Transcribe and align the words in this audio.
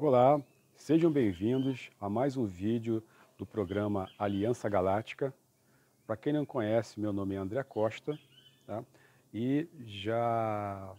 Olá, 0.00 0.40
sejam 0.76 1.10
bem-vindos 1.10 1.90
a 2.00 2.08
mais 2.08 2.36
um 2.36 2.46
vídeo 2.46 3.02
do 3.36 3.44
programa 3.44 4.08
Aliança 4.16 4.68
Galáctica. 4.68 5.34
Para 6.06 6.16
quem 6.16 6.32
não 6.32 6.46
conhece, 6.46 7.00
meu 7.00 7.12
nome 7.12 7.34
é 7.34 7.38
André 7.38 7.60
Costa 7.64 8.16
tá? 8.64 8.84
e 9.34 9.66
já 9.84 10.94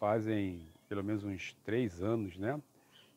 fazem 0.00 0.66
pelo 0.88 1.04
menos 1.04 1.22
uns 1.22 1.54
três 1.66 2.02
anos 2.02 2.38
né, 2.38 2.58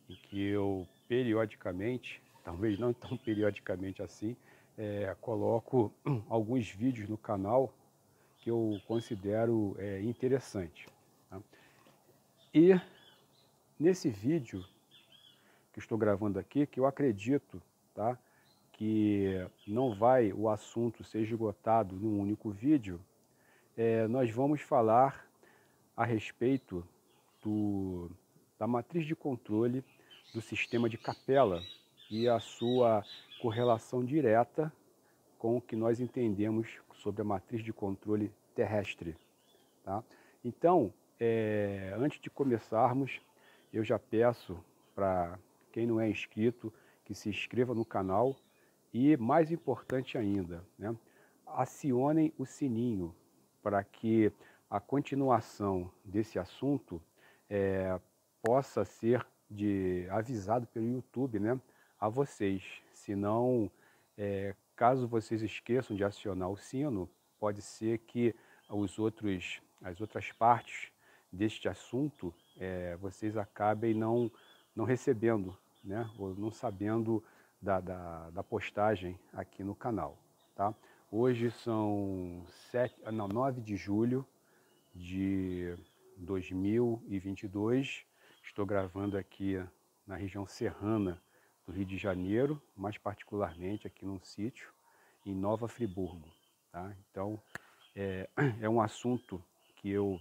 em 0.09 0.15
que 0.15 0.45
eu 0.45 0.85
periodicamente, 1.07 2.21
talvez 2.43 2.77
não 2.77 2.91
tão 2.93 3.15
periodicamente 3.15 4.03
assim, 4.03 4.35
é, 4.77 5.15
coloco 5.21 5.89
alguns 6.27 6.69
vídeos 6.69 7.07
no 7.07 7.17
canal 7.17 7.73
que 8.39 8.51
eu 8.51 8.77
considero 8.85 9.73
é, 9.79 10.01
interessante. 10.01 10.85
Tá? 11.29 11.39
E 12.53 12.77
nesse 13.79 14.09
vídeo 14.09 14.65
que 15.73 15.79
estou 15.79 15.97
gravando 15.97 16.39
aqui, 16.39 16.66
que 16.66 16.79
eu 16.79 16.85
acredito 16.85 17.61
tá, 17.93 18.17
que 18.71 19.45
não 19.67 19.93
vai 19.93 20.31
o 20.33 20.49
assunto 20.49 21.03
ser 21.03 21.21
esgotado 21.21 21.95
num 21.95 22.19
único 22.19 22.49
vídeo, 22.49 22.99
é, 23.77 24.07
nós 24.07 24.31
vamos 24.31 24.61
falar 24.61 25.25
a 25.95 26.05
respeito 26.05 26.85
do, 27.41 28.09
da 28.57 28.67
matriz 28.67 29.05
de 29.05 29.16
controle 29.16 29.83
do 30.33 30.41
sistema 30.41 30.89
de 30.89 30.97
capela 30.97 31.61
e 32.09 32.27
a 32.27 32.39
sua 32.39 33.03
correlação 33.41 34.03
direta 34.03 34.71
com 35.38 35.57
o 35.57 35.61
que 35.61 35.75
nós 35.75 35.99
entendemos 35.99 36.67
sobre 36.95 37.21
a 37.21 37.25
matriz 37.25 37.63
de 37.63 37.71
controle 37.71 38.31
terrestre. 38.53 39.16
Tá? 39.83 40.03
Então, 40.44 40.94
é, 41.19 41.94
antes 41.97 42.19
de 42.19 42.30
começarmos, 42.30 43.21
eu 43.77 43.84
já 43.84 43.99
peço 43.99 44.57
para 44.95 45.38
quem 45.71 45.85
não 45.85 45.99
é 45.99 46.09
inscrito 46.09 46.73
que 47.03 47.13
se 47.13 47.27
inscreva 47.27 47.75
no 47.75 47.83
canal 47.83 48.36
e, 48.94 49.17
mais 49.17 49.52
importante 49.52 50.17
ainda, 50.17 50.66
né, 50.80 50.95
acionem 51.45 52.33
o 52.38 52.45
sininho 52.45 53.13
para 53.61 53.83
que 53.83 54.31
a 54.69 54.80
continuação 54.80 55.91
desse 56.05 56.39
assunto 56.39 57.02
é, 57.50 58.00
possa 58.41 58.85
ser 58.85 59.25
de, 59.50 60.07
avisado 60.09 60.66
pelo 60.67 60.88
YouTube 60.88 61.39
né, 61.39 61.59
a 62.00 62.07
vocês. 62.07 62.63
Senão, 62.94 63.69
é, 64.17 64.55
caso 64.73 65.05
vocês 65.05 65.41
esqueçam 65.41 65.97
de 65.97 66.03
acionar 66.03 66.50
o 66.50 66.57
sino, 66.57 67.09
pode 67.38 67.61
ser 67.61 68.00
que 68.00 68.33
os 68.69 68.97
outros, 68.97 69.61
as 69.81 70.00
outras 70.00 70.31
partes 70.31 70.91
deste 71.30 71.67
assunto 71.67 72.33
é, 72.58 72.95
vocês 72.98 73.38
acabem 73.38 73.94
não, 73.94 74.31
não 74.75 74.86
recebendo, 74.86 75.58
né, 75.84 76.09
ou 76.17 76.36
não 76.36 76.52
sabendo 76.52 77.23
da, 77.62 77.80
da, 77.80 78.30
da, 78.30 78.44
postagem 78.44 79.20
aqui 79.34 79.64
no 79.64 79.75
canal. 79.75 80.17
Tá? 80.56 80.73
Hoje 81.12 81.52
são 81.52 82.45
sete, 82.70 82.95
ah, 83.06 83.12
não, 83.12 83.28
9 83.28 83.62
de 83.62 83.75
julho 83.75 84.25
de 84.94 85.75
2022. 86.17 88.06
Estou 88.44 88.66
gravando 88.66 89.17
aqui 89.17 89.62
na 90.06 90.16
região 90.16 90.45
serrana 90.45 91.22
do 91.66 91.72
Rio 91.72 91.86
de 91.86 91.97
Janeiro, 91.97 92.62
mais 92.75 92.97
particularmente 92.97 93.88
aqui 93.88 94.06
num 94.06 94.19
sítio 94.19 94.72
em 95.25 95.34
Nova 95.34 95.67
Friburgo. 95.67 96.30
Tá? 96.72 96.95
Então, 97.09 97.42
é, 97.95 98.30
é 98.62 98.69
um 98.69 98.80
assunto 98.80 99.44
que 99.75 99.90
eu 99.90 100.19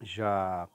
já 0.00 0.68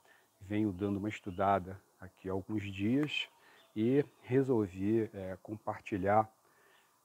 venho 0.50 0.72
dando 0.72 0.96
uma 0.96 1.08
estudada 1.08 1.80
aqui 2.00 2.28
há 2.28 2.32
alguns 2.32 2.64
dias 2.72 3.28
e 3.76 4.04
resolvi 4.22 5.08
é, 5.14 5.38
compartilhar 5.40 6.28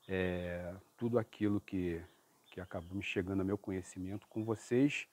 é, 0.08 0.74
tudo 0.98 1.20
aquilo 1.20 1.62
que, 1.62 2.02
que 2.48 2.60
acabou 2.60 2.96
me 2.98 3.04
chegando 3.04 3.42
a 3.42 3.44
meu 3.44 3.56
conhecimento 3.56 4.28
com 4.30 4.44
vocês 4.44 5.08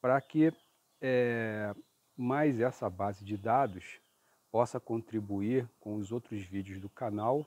para 0.00 0.20
que 0.20 0.52
é, 1.00 1.72
mais 2.16 2.58
essa 2.58 2.90
base 2.90 3.24
de 3.24 3.36
dados 3.36 4.00
possa 4.50 4.80
contribuir 4.80 5.70
com 5.78 5.94
os 5.94 6.10
outros 6.10 6.42
vídeos 6.42 6.80
do 6.80 6.88
canal 6.88 7.46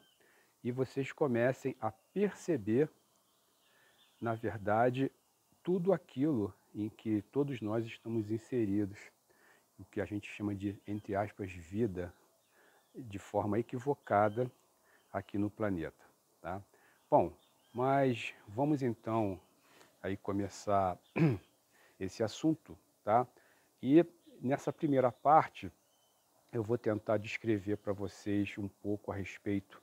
e 0.63 0.71
vocês 0.71 1.11
comecem 1.11 1.75
a 1.81 1.91
perceber, 1.91 2.89
na 4.21 4.33
verdade, 4.33 5.11
tudo 5.61 5.91
aquilo 5.91 6.53
em 6.73 6.87
que 6.87 7.21
todos 7.33 7.59
nós 7.59 7.85
estamos 7.85 8.31
inseridos, 8.31 8.97
o 9.81 9.85
que 9.85 9.99
a 9.99 10.05
gente 10.05 10.29
chama 10.29 10.53
de, 10.53 10.79
entre 10.87 11.15
aspas, 11.15 11.51
vida, 11.51 12.13
de 12.95 13.17
forma 13.17 13.57
equivocada 13.57 14.49
aqui 15.11 15.37
no 15.37 15.49
planeta. 15.49 16.05
Tá? 16.39 16.61
Bom, 17.09 17.33
mas 17.73 18.33
vamos 18.47 18.83
então 18.83 19.39
aí 20.03 20.15
começar 20.15 20.97
esse 21.99 22.23
assunto, 22.23 22.77
tá? 23.03 23.27
E 23.81 24.05
nessa 24.39 24.71
primeira 24.71 25.11
parte 25.11 25.71
eu 26.51 26.63
vou 26.63 26.77
tentar 26.77 27.17
descrever 27.17 27.77
para 27.77 27.93
vocês 27.93 28.55
um 28.57 28.67
pouco 28.67 29.11
a 29.11 29.15
respeito 29.15 29.81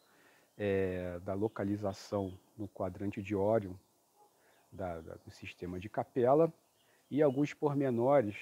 é, 0.57 1.19
da 1.21 1.35
localização 1.35 2.39
no 2.57 2.69
quadrante 2.69 3.23
de 3.23 3.35
Órion 3.35 3.75
da, 4.71 5.01
da, 5.01 5.15
do 5.15 5.31
sistema 5.31 5.81
de 5.81 5.89
Capela 5.89 6.53
e 7.11 7.23
alguns 7.23 7.55
pormenores 7.55 8.37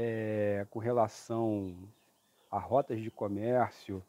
é, 0.00 0.64
com 0.70 0.78
relação 0.78 1.76
a 2.48 2.56
rotas 2.56 3.00
de 3.00 3.10
comércio, 3.10 4.00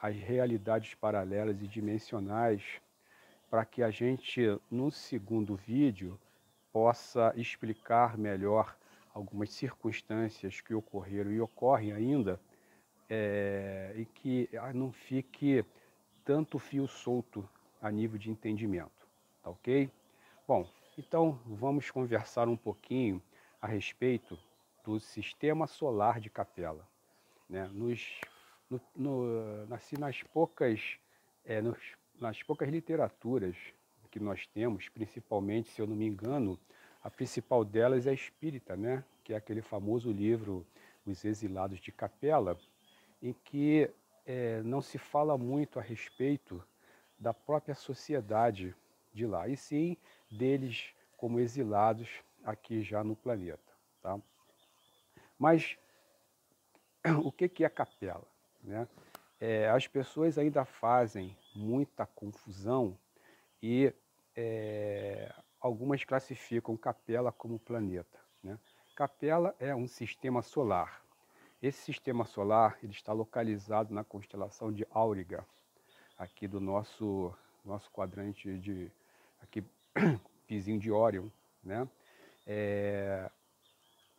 as 0.00 0.16
realidades 0.16 0.96
paralelas 0.96 1.62
e 1.62 1.68
dimensionais, 1.68 2.80
para 3.48 3.64
que 3.64 3.80
a 3.80 3.92
gente, 3.92 4.40
no 4.68 4.90
segundo 4.90 5.54
vídeo, 5.54 6.18
possa 6.72 7.32
explicar 7.36 8.18
melhor 8.18 8.76
algumas 9.14 9.50
circunstâncias 9.50 10.60
que 10.60 10.74
ocorreram 10.74 11.30
e 11.30 11.40
ocorrem 11.40 11.92
ainda, 11.92 12.40
é, 13.08 13.92
e 13.94 14.04
que 14.04 14.50
ah, 14.60 14.72
não 14.72 14.90
fique 14.90 15.64
tanto 16.24 16.58
fio 16.58 16.88
solto 16.88 17.48
a 17.80 17.88
nível 17.88 18.18
de 18.18 18.32
entendimento, 18.32 19.06
tá 19.44 19.50
ok? 19.50 19.88
Bom, 20.48 20.68
então 20.98 21.38
vamos 21.46 21.88
conversar 21.88 22.48
um 22.48 22.56
pouquinho 22.56 23.22
a 23.60 23.68
respeito 23.68 24.36
do 24.84 24.98
sistema 24.98 25.66
solar 25.66 26.20
de 26.20 26.28
Capela. 26.30 26.86
Né? 27.48 27.68
Nos, 27.72 28.20
no, 28.68 28.80
no, 28.94 29.66
nas, 29.66 29.92
nas, 29.92 30.22
poucas, 30.22 30.98
é, 31.44 31.60
nos, 31.60 31.78
nas 32.18 32.42
poucas 32.42 32.68
literaturas 32.68 33.56
que 34.10 34.20
nós 34.20 34.46
temos, 34.46 34.88
principalmente, 34.90 35.70
se 35.70 35.80
eu 35.80 35.86
não 35.86 35.96
me 35.96 36.06
engano, 36.06 36.58
a 37.02 37.10
principal 37.10 37.64
delas 37.64 38.06
é 38.06 38.12
espírita, 38.12 38.76
né? 38.76 39.02
que 39.24 39.32
é 39.32 39.36
aquele 39.36 39.62
famoso 39.62 40.12
livro 40.12 40.66
Os 41.06 41.24
Exilados 41.24 41.80
de 41.80 41.90
Capela, 41.90 42.58
em 43.22 43.32
que 43.32 43.90
é, 44.26 44.60
não 44.62 44.82
se 44.82 44.98
fala 44.98 45.38
muito 45.38 45.78
a 45.78 45.82
respeito 45.82 46.62
da 47.18 47.32
própria 47.32 47.74
sociedade 47.74 48.74
de 49.14 49.26
lá, 49.26 49.48
e 49.48 49.56
sim 49.56 49.96
deles 50.30 50.92
como 51.16 51.40
exilados 51.40 52.08
aqui 52.44 52.82
já 52.82 53.02
no 53.02 53.16
planeta. 53.16 53.72
Tá? 54.02 54.20
Mas 55.42 55.76
o 57.24 57.32
que, 57.32 57.48
que 57.48 57.64
é 57.64 57.68
capela? 57.68 58.22
Né? 58.62 58.86
É, 59.40 59.68
as 59.70 59.88
pessoas 59.88 60.38
ainda 60.38 60.64
fazem 60.64 61.36
muita 61.52 62.06
confusão 62.06 62.96
e 63.60 63.92
é, 64.36 65.34
algumas 65.60 66.04
classificam 66.04 66.76
capela 66.76 67.32
como 67.32 67.58
planeta. 67.58 68.20
Né? 68.40 68.56
Capela 68.94 69.52
é 69.58 69.74
um 69.74 69.88
sistema 69.88 70.42
solar. 70.42 71.02
Esse 71.60 71.82
sistema 71.82 72.24
solar 72.24 72.78
ele 72.80 72.92
está 72.92 73.12
localizado 73.12 73.92
na 73.92 74.04
constelação 74.04 74.72
de 74.72 74.86
Auriga, 74.92 75.44
aqui 76.16 76.46
do 76.46 76.60
nosso, 76.60 77.34
nosso 77.64 77.90
quadrante 77.90 78.56
de 78.58 78.92
aqui 79.42 79.64
vizinho 80.46 80.78
de 80.78 80.92
Órion. 80.92 81.26
Né? 81.64 81.88
É, 82.46 83.28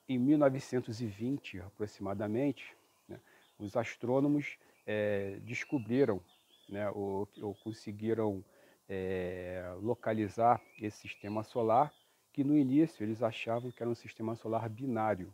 em 0.07 0.17
1920, 0.17 1.59
aproximadamente, 1.59 2.75
né, 3.07 3.19
os 3.57 3.75
astrônomos 3.75 4.57
é, 4.85 5.39
descobriram 5.41 6.21
né, 6.67 6.89
ou, 6.89 7.27
ou 7.41 7.55
conseguiram 7.55 8.43
é, 8.89 9.73
localizar 9.81 10.61
esse 10.79 10.97
sistema 10.99 11.43
solar, 11.43 11.93
que 12.31 12.43
no 12.43 12.57
início 12.57 13.03
eles 13.03 13.21
achavam 13.21 13.71
que 13.71 13.81
era 13.81 13.89
um 13.89 13.95
sistema 13.95 14.35
solar 14.35 14.67
binário, 14.69 15.33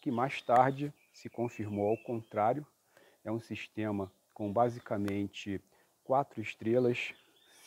que 0.00 0.10
mais 0.10 0.40
tarde 0.42 0.92
se 1.12 1.28
confirmou 1.28 1.88
ao 1.88 1.96
contrário, 1.98 2.66
é 3.24 3.30
um 3.30 3.38
sistema 3.38 4.10
com 4.32 4.52
basicamente 4.52 5.60
quatro 6.02 6.40
estrelas, 6.40 7.14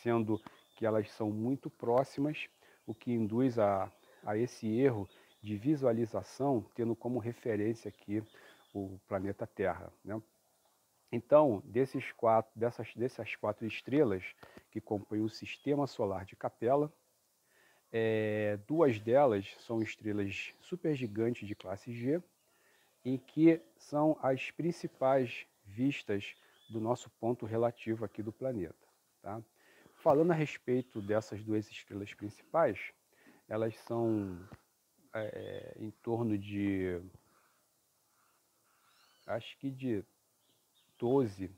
sendo 0.02 0.40
que 0.76 0.84
elas 0.84 1.10
são 1.12 1.30
muito 1.30 1.70
próximas, 1.70 2.48
o 2.86 2.94
que 2.94 3.12
induz 3.12 3.58
a, 3.58 3.90
a 4.24 4.36
esse 4.36 4.66
erro 4.78 5.08
de 5.46 5.56
visualização, 5.56 6.66
tendo 6.74 6.96
como 6.96 7.20
referência 7.20 7.88
aqui 7.88 8.20
o 8.74 8.98
planeta 9.06 9.46
Terra. 9.46 9.92
Né? 10.04 10.20
Então, 11.12 11.62
desses 11.64 12.10
quatro, 12.10 12.50
dessas, 12.58 12.92
dessas 12.96 13.36
quatro 13.36 13.64
estrelas 13.64 14.24
que 14.72 14.80
compõem 14.80 15.20
o 15.20 15.28
sistema 15.28 15.86
solar 15.86 16.24
de 16.24 16.34
Capela, 16.34 16.92
é, 17.92 18.58
duas 18.66 18.98
delas 18.98 19.46
são 19.60 19.80
estrelas 19.80 20.52
supergigantes 20.60 21.46
de 21.46 21.54
classe 21.54 21.92
G, 21.92 22.20
em 23.04 23.16
que 23.16 23.62
são 23.76 24.18
as 24.20 24.50
principais 24.50 25.46
vistas 25.64 26.34
do 26.68 26.80
nosso 26.80 27.08
ponto 27.20 27.46
relativo 27.46 28.04
aqui 28.04 28.20
do 28.20 28.32
planeta. 28.32 28.74
Tá? 29.22 29.40
Falando 29.94 30.32
a 30.32 30.34
respeito 30.34 31.00
dessas 31.00 31.40
duas 31.44 31.70
estrelas 31.70 32.12
principais, 32.14 32.92
elas 33.48 33.76
são 33.78 34.36
é, 35.18 35.76
em 35.78 35.90
torno 35.90 36.36
de, 36.36 37.00
acho 39.26 39.56
que 39.58 39.70
de 39.70 40.04
12 40.98 41.50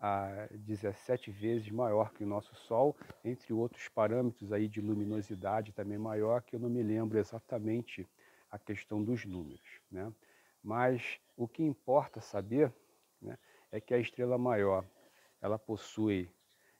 a 0.00 0.46
17 0.52 1.30
vezes 1.30 1.70
maior 1.70 2.12
que 2.12 2.22
o 2.22 2.26
nosso 2.26 2.54
Sol, 2.54 2.96
entre 3.24 3.52
outros 3.52 3.88
parâmetros 3.88 4.52
aí 4.52 4.68
de 4.68 4.80
luminosidade 4.80 5.72
também 5.72 5.98
maior, 5.98 6.42
que 6.42 6.54
eu 6.54 6.60
não 6.60 6.70
me 6.70 6.82
lembro 6.82 7.18
exatamente 7.18 8.06
a 8.50 8.58
questão 8.58 9.02
dos 9.02 9.24
números. 9.24 9.80
Né? 9.90 10.12
Mas 10.62 11.20
o 11.36 11.48
que 11.48 11.62
importa 11.62 12.20
saber 12.20 12.72
né, 13.20 13.36
é 13.72 13.80
que 13.80 13.92
a 13.92 13.98
estrela 13.98 14.38
maior 14.38 14.84
ela 15.40 15.58
possui 15.58 16.30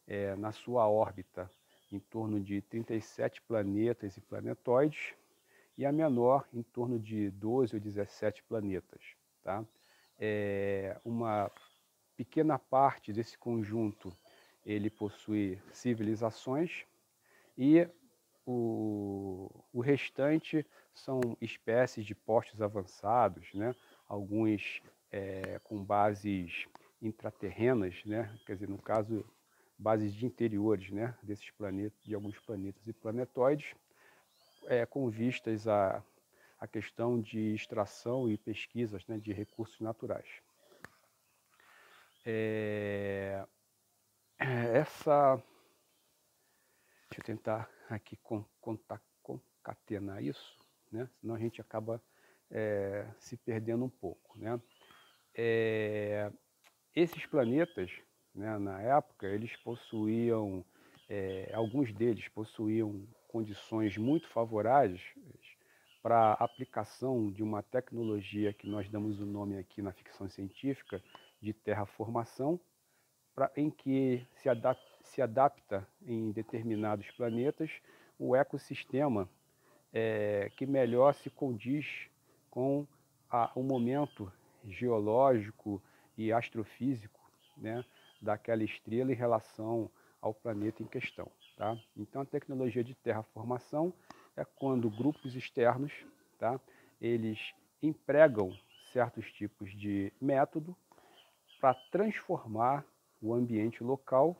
é, 0.06 0.34
na 0.36 0.52
sua 0.52 0.88
órbita 0.88 1.50
em 1.90 1.98
torno 1.98 2.40
de 2.40 2.60
37 2.62 3.42
planetas 3.42 4.16
e 4.16 4.20
planetóides, 4.20 5.14
e 5.78 5.86
a 5.86 5.92
menor 5.92 6.46
em 6.52 6.62
torno 6.62 6.98
de 6.98 7.30
12 7.30 7.76
ou 7.76 7.80
17 7.80 8.42
planetas. 8.42 9.00
Tá? 9.44 9.64
É 10.18 11.00
uma 11.04 11.48
pequena 12.16 12.58
parte 12.58 13.12
desse 13.12 13.38
conjunto 13.38 14.12
ele 14.66 14.90
possui 14.90 15.62
civilizações 15.72 16.84
e 17.56 17.88
o, 18.44 19.48
o 19.72 19.80
restante 19.80 20.66
são 20.92 21.20
espécies 21.40 22.04
de 22.04 22.14
postos 22.14 22.60
avançados, 22.60 23.54
né? 23.54 23.74
alguns 24.08 24.82
é, 25.12 25.60
com 25.62 25.82
bases 25.82 26.66
intraterrenas, 27.00 28.04
né? 28.04 28.36
quer 28.44 28.54
dizer, 28.54 28.68
no 28.68 28.82
caso, 28.82 29.24
bases 29.78 30.12
de 30.12 30.26
interiores 30.26 30.90
né? 30.90 31.16
desses 31.22 31.50
planetas, 31.52 32.02
de 32.02 32.14
alguns 32.14 32.36
planetas 32.40 32.86
e 32.88 32.92
planetoides, 32.92 33.76
é, 34.68 34.84
com 34.84 35.08
vistas 35.08 35.66
à, 35.66 36.04
à 36.60 36.66
questão 36.66 37.20
de 37.20 37.54
extração 37.54 38.30
e 38.30 38.36
pesquisas 38.36 39.04
né? 39.06 39.18
de 39.18 39.32
recursos 39.32 39.80
naturais. 39.80 40.28
É, 42.24 43.44
essa. 44.38 45.42
Deixa 47.08 47.20
eu 47.20 47.24
tentar 47.24 47.70
aqui 47.88 48.18
concatenar 49.22 50.22
isso, 50.22 50.58
né? 50.92 51.08
senão 51.18 51.34
a 51.34 51.38
gente 51.38 51.58
acaba 51.58 52.02
é, 52.50 53.06
se 53.18 53.36
perdendo 53.38 53.86
um 53.86 53.88
pouco. 53.88 54.38
Né? 54.38 54.60
É, 55.34 56.30
esses 56.94 57.24
planetas, 57.24 57.90
né, 58.34 58.58
na 58.58 58.82
época, 58.82 59.26
eles 59.26 59.56
possuíam, 59.56 60.62
é, 61.08 61.50
alguns 61.54 61.94
deles 61.94 62.28
possuíam 62.28 63.08
condições 63.28 63.96
muito 63.96 64.26
favoráveis 64.28 65.00
para 66.02 66.32
a 66.32 66.44
aplicação 66.44 67.30
de 67.30 67.42
uma 67.42 67.62
tecnologia 67.62 68.52
que 68.52 68.66
nós 68.66 68.88
damos 68.88 69.20
o 69.20 69.26
nome 69.26 69.58
aqui 69.58 69.82
na 69.82 69.92
ficção 69.92 70.28
científica 70.28 71.02
de 71.40 71.52
terraformação, 71.52 72.58
pra, 73.34 73.50
em 73.56 73.70
que 73.70 74.26
se, 74.36 74.48
adap 74.48 74.80
se 75.02 75.22
adapta 75.22 75.86
em 76.02 76.32
determinados 76.32 77.10
planetas 77.12 77.70
o 78.18 78.34
ecossistema 78.34 79.28
é, 79.92 80.50
que 80.56 80.66
melhor 80.66 81.14
se 81.14 81.30
condiz 81.30 82.08
com 82.50 82.86
a, 83.30 83.52
o 83.54 83.62
momento 83.62 84.32
geológico 84.64 85.80
e 86.16 86.32
astrofísico 86.32 87.20
né, 87.56 87.84
daquela 88.20 88.64
estrela 88.64 89.12
em 89.12 89.16
relação 89.16 89.90
ao 90.20 90.34
planeta 90.34 90.82
em 90.82 90.86
questão. 90.86 91.30
Tá? 91.58 91.76
Então, 91.96 92.22
a 92.22 92.24
tecnologia 92.24 92.84
de 92.84 92.94
terraformação 92.94 93.92
é 94.36 94.44
quando 94.44 94.88
grupos 94.88 95.34
externos 95.34 95.92
tá, 96.38 96.60
eles 97.00 97.52
empregam 97.82 98.56
certos 98.92 99.32
tipos 99.32 99.76
de 99.76 100.12
método 100.20 100.76
para 101.60 101.74
transformar 101.90 102.86
o 103.20 103.34
ambiente 103.34 103.82
local 103.82 104.36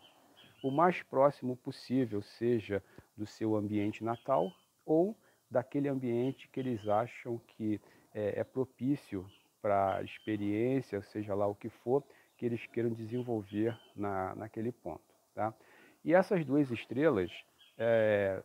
o 0.63 0.71
mais 0.71 1.03
próximo 1.03 1.57
possível, 1.57 2.23
seja 2.23 2.81
do 3.17 3.27
seu 3.27 3.57
ambiente 3.57 4.05
natal 4.05 4.53
ou 4.87 5.17
daquele 5.51 5.89
ambiente 5.89 6.49
que 6.49 6.61
eles 6.61 6.87
acham 6.87 7.39
que 7.49 7.81
é, 8.15 8.39
é 8.41 8.45
propício 8.45 9.29
para 9.61 10.05
experiência, 10.05 11.03
seja 11.03 11.35
lá 11.35 11.49
o 11.49 11.55
que 11.55 11.69
for, 11.69 12.05
que 12.37 12.47
eles 12.47 12.65
queiram 12.69 12.93
desenvolver 12.93 13.77
na, 13.97 14.37
naquele 14.37 14.71
ponto. 14.71 15.03
Tá? 15.35 15.53
E 16.05 16.15
essas 16.15 16.45
duas 16.45 16.71
estrelas 16.71 17.31
é, 17.77 18.43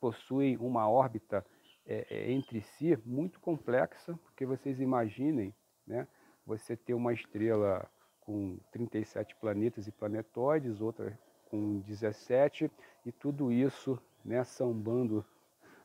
possuem 0.00 0.56
uma 0.56 0.88
órbita 0.88 1.44
é, 1.86 2.30
entre 2.30 2.60
si 2.62 2.98
muito 3.04 3.40
complexa, 3.40 4.18
porque 4.24 4.44
vocês 4.44 4.80
imaginem 4.80 5.54
né, 5.86 6.06
você 6.44 6.76
ter 6.76 6.94
uma 6.94 7.12
estrela 7.12 7.88
com 8.20 8.58
37 8.72 9.36
planetas 9.36 9.86
e 9.86 9.92
planetóides, 9.92 10.80
outra 10.80 11.18
com 11.48 11.78
17, 11.80 12.70
e 13.04 13.12
tudo 13.12 13.52
isso 13.52 14.00
né, 14.24 14.42
sambando 14.42 15.24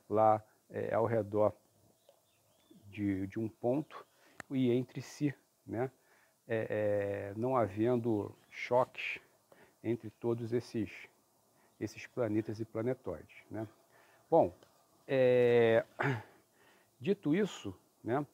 lá 0.10 0.44
é, 0.70 0.94
ao 0.94 1.06
redor 1.06 1.54
de, 2.88 3.28
de, 3.28 3.40
um 3.40 3.48
ponto 3.48 4.06
e 4.50 4.72
entre 4.72 5.02
si, 5.02 5.34
né, 5.66 5.92
é, 6.48 7.32
não 7.38 7.56
havendo 7.56 8.36
choques 8.50 9.22
entre 9.84 10.10
todos 10.10 10.54
esses, 10.54 10.90
esses 11.80 12.08
planetas 12.08 12.60
e 12.60 12.66
planetóides. 12.66 13.36
Né. 13.50 13.68
Bom, 14.30 14.54
é, 15.08 15.86
dito 17.00 17.36
isso, 17.36 17.76
né, 18.04 18.26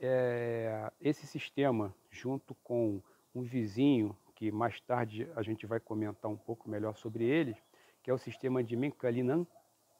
é, 0.00 0.90
esse 1.00 1.26
sistema, 1.26 1.94
junto 2.10 2.54
com 2.56 3.00
um 3.34 3.42
vizinho, 3.42 4.16
que 4.34 4.50
mais 4.50 4.80
tarde 4.80 5.28
a 5.36 5.42
gente 5.42 5.66
vai 5.66 5.78
comentar 5.78 6.30
um 6.30 6.36
pouco 6.36 6.68
melhor 6.68 6.96
sobre 6.96 7.24
ele, 7.24 7.56
que 8.02 8.10
é 8.10 8.14
o 8.14 8.18
sistema 8.18 8.62
de 8.64 8.76
Menkalinan, 8.76 9.46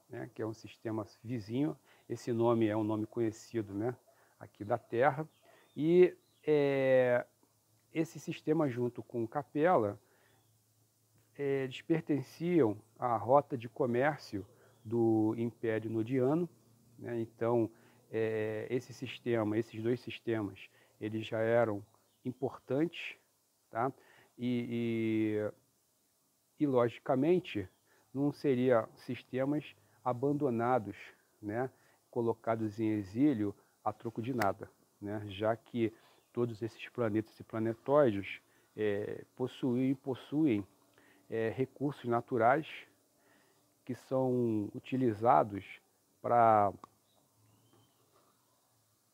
né, 0.09 0.29
que 0.35 0.43
é 0.43 0.47
um 0.47 0.53
sistema 0.53 1.07
vizinho. 1.23 1.79
Esse 2.09 2.33
nome 2.33 2.67
é 2.67 2.77
um 2.77 2.83
nome 2.83 3.07
conhecido 3.07 3.73
né, 3.73 3.97
aqui 4.39 4.65
da 4.65 4.77
Terra. 4.77 5.29
E 5.77 6.17
é, 6.45 7.25
esse 7.95 8.19
sistema, 8.19 8.69
junto 8.69 9.03
com 9.03 9.27
Capela, 9.27 9.99
eles 11.39 11.81
pertenciam 11.83 12.77
à 12.99 13.17
rota 13.17 13.57
de 13.57 13.69
comércio 13.69 14.47
do 14.85 15.35
Império 15.37 15.91
Nodiano. 15.91 16.49
Né? 16.99 17.21
Então, 17.21 17.71
é, 18.11 18.67
esse 18.71 18.93
sistema, 18.93 19.57
esses 19.59 19.83
dois 19.83 20.01
sistemas, 20.01 20.59
eles 21.01 21.27
já 21.27 21.39
eram 21.39 21.85
importantes 22.25 23.17
Tá? 23.73 23.91
E, 24.39 25.41
e, 25.41 26.63
e, 26.63 26.67
logicamente, 26.67 27.67
não 28.13 28.31
seriam 28.31 28.87
sistemas 28.95 29.65
abandonados, 30.05 30.95
né? 31.41 31.71
colocados 32.11 32.79
em 32.79 32.91
exílio 32.91 33.55
a 33.83 33.95
troco 33.95 34.21
de 34.21 34.35
nada, 34.35 34.71
né? 35.01 35.25
já 35.31 35.57
que 35.57 35.91
todos 36.35 36.61
esses 36.61 36.87
planetas 36.91 37.41
e 37.41 37.45
planetóides 37.45 38.43
é, 38.77 39.25
possuem, 39.35 39.95
possuem 39.95 40.67
é, 41.33 41.49
recursos 41.49 42.05
naturais 42.05 42.69
que 43.87 43.95
são 43.95 44.71
utilizados 44.75 45.65
para 46.21 46.71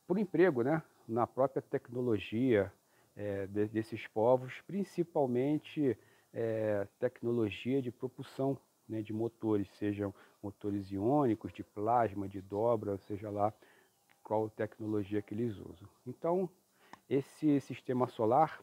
por 0.07 0.19
emprego, 0.19 0.63
né? 0.63 0.83
na 1.07 1.27
própria 1.27 1.63
tecnologia, 1.63 2.73
é, 3.17 3.47
de, 3.47 3.67
desses 3.69 4.07
povos, 4.09 4.53
principalmente 4.67 5.97
é, 6.35 6.87
tecnologia 6.99 7.81
de 7.81 7.91
propulsão 7.91 8.59
né, 8.89 9.01
de 9.01 9.13
motores, 9.13 9.69
sejam 9.79 10.13
motores 10.43 10.91
iônicos, 10.91 11.53
de 11.53 11.63
plasma, 11.63 12.29
de 12.29 12.41
dobra, 12.41 12.99
seja 12.99 13.31
lá 13.31 13.53
qual 14.23 14.51
tecnologia 14.51 15.23
que 15.23 15.35
eles 15.35 15.57
usam. 15.57 15.89
Então, 16.07 16.49
esse 17.09 17.61
sistema 17.61 18.07
solar, 18.09 18.63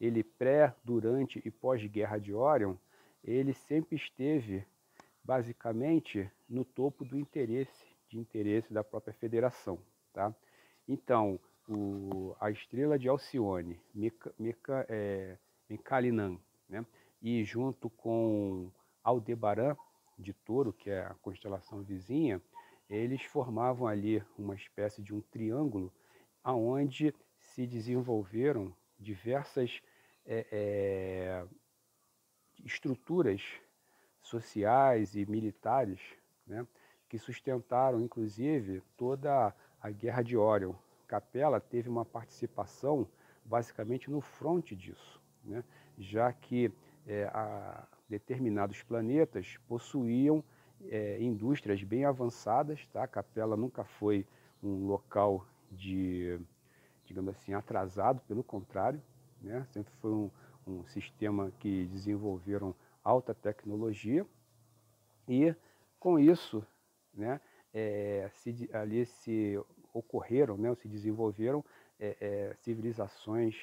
ele 0.00 0.22
pré, 0.22 0.74
durante 0.84 1.40
e 1.44 1.50
pós-guerra 1.50 2.18
de 2.18 2.32
Orion, 2.32 2.76
ele 3.22 3.54
sempre 3.54 3.96
esteve 3.96 4.66
basicamente 5.22 6.30
no 6.48 6.64
topo 6.64 7.04
do 7.04 7.18
interesse, 7.18 7.84
de 8.08 8.18
interesse 8.18 8.72
da 8.72 8.84
própria 8.84 9.14
federação. 9.14 9.78
Tá? 10.12 10.34
Então, 10.86 11.40
o, 11.68 12.36
a 12.38 12.50
estrela 12.50 12.98
de 12.98 13.08
Alcione, 13.08 13.80
Mica, 13.94 14.86
é, 14.88 15.38
em 15.70 15.76
Calinan, 15.76 16.38
né? 16.68 16.84
e 17.22 17.42
junto 17.42 17.88
com 17.88 18.70
Aldebaran 19.02 19.76
de 20.18 20.32
Touro, 20.32 20.72
que 20.72 20.90
é 20.90 21.00
a 21.00 21.14
constelação 21.14 21.82
vizinha, 21.82 22.40
eles 22.88 23.22
formavam 23.22 23.86
ali 23.86 24.22
uma 24.38 24.54
espécie 24.54 25.02
de 25.02 25.14
um 25.14 25.20
triângulo 25.20 25.92
aonde 26.42 27.14
se 27.38 27.66
desenvolveram 27.66 28.74
diversas 29.04 29.80
é, 30.26 30.46
é, 30.50 31.44
estruturas 32.64 33.42
sociais 34.20 35.14
e 35.14 35.26
militares 35.26 36.00
né, 36.46 36.66
que 37.08 37.18
sustentaram, 37.18 38.00
inclusive, 38.00 38.82
toda 38.96 39.54
a 39.80 39.90
Guerra 39.90 40.22
de 40.22 40.36
Orion. 40.36 40.74
Capela 41.06 41.60
teve 41.60 41.88
uma 41.88 42.04
participação 42.04 43.06
basicamente 43.44 44.10
no 44.10 44.22
fronte 44.22 44.74
disso, 44.74 45.20
né, 45.44 45.62
já 45.98 46.32
que 46.32 46.72
é, 47.06 47.24
a, 47.24 47.86
determinados 48.08 48.82
planetas 48.82 49.58
possuíam 49.68 50.42
é, 50.88 51.22
indústrias 51.22 51.82
bem 51.82 52.04
avançadas. 52.06 52.86
Tá? 52.92 53.06
Capela 53.06 53.56
nunca 53.56 53.84
foi 53.84 54.26
um 54.62 54.86
local 54.86 55.46
de, 55.70 56.40
digamos 57.14 57.36
assim, 57.36 57.54
atrasado, 57.54 58.20
pelo 58.26 58.42
contrário, 58.42 59.00
né? 59.40 59.64
sempre 59.70 59.92
foi 60.00 60.10
um, 60.10 60.30
um 60.66 60.84
sistema 60.86 61.52
que 61.60 61.86
desenvolveram 61.86 62.74
alta 63.04 63.32
tecnologia 63.32 64.26
e 65.28 65.54
com 66.00 66.18
isso 66.18 66.66
né, 67.12 67.40
é, 67.72 68.28
se, 68.34 68.68
ali 68.72 69.06
se 69.06 69.56
ocorreram, 69.92 70.56
né, 70.56 70.74
se 70.74 70.88
desenvolveram 70.88 71.64
é, 72.00 72.16
é, 72.20 72.56
civilizações 72.56 73.54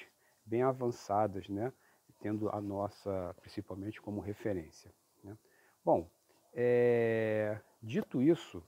bem 0.46 0.64
avançadas, 0.64 1.50
né, 1.50 1.74
tendo 2.22 2.50
a 2.50 2.62
nossa 2.62 3.36
principalmente 3.42 4.02
como 4.02 4.22
referência. 4.22 4.90
Né. 5.22 5.38
Bom, 5.84 6.10
é, 6.54 7.60
dito 7.84 8.22
isso, 8.22 8.64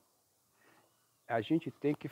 a 1.26 1.40
gente 1.40 1.72
tem 1.72 1.96
que, 1.96 2.12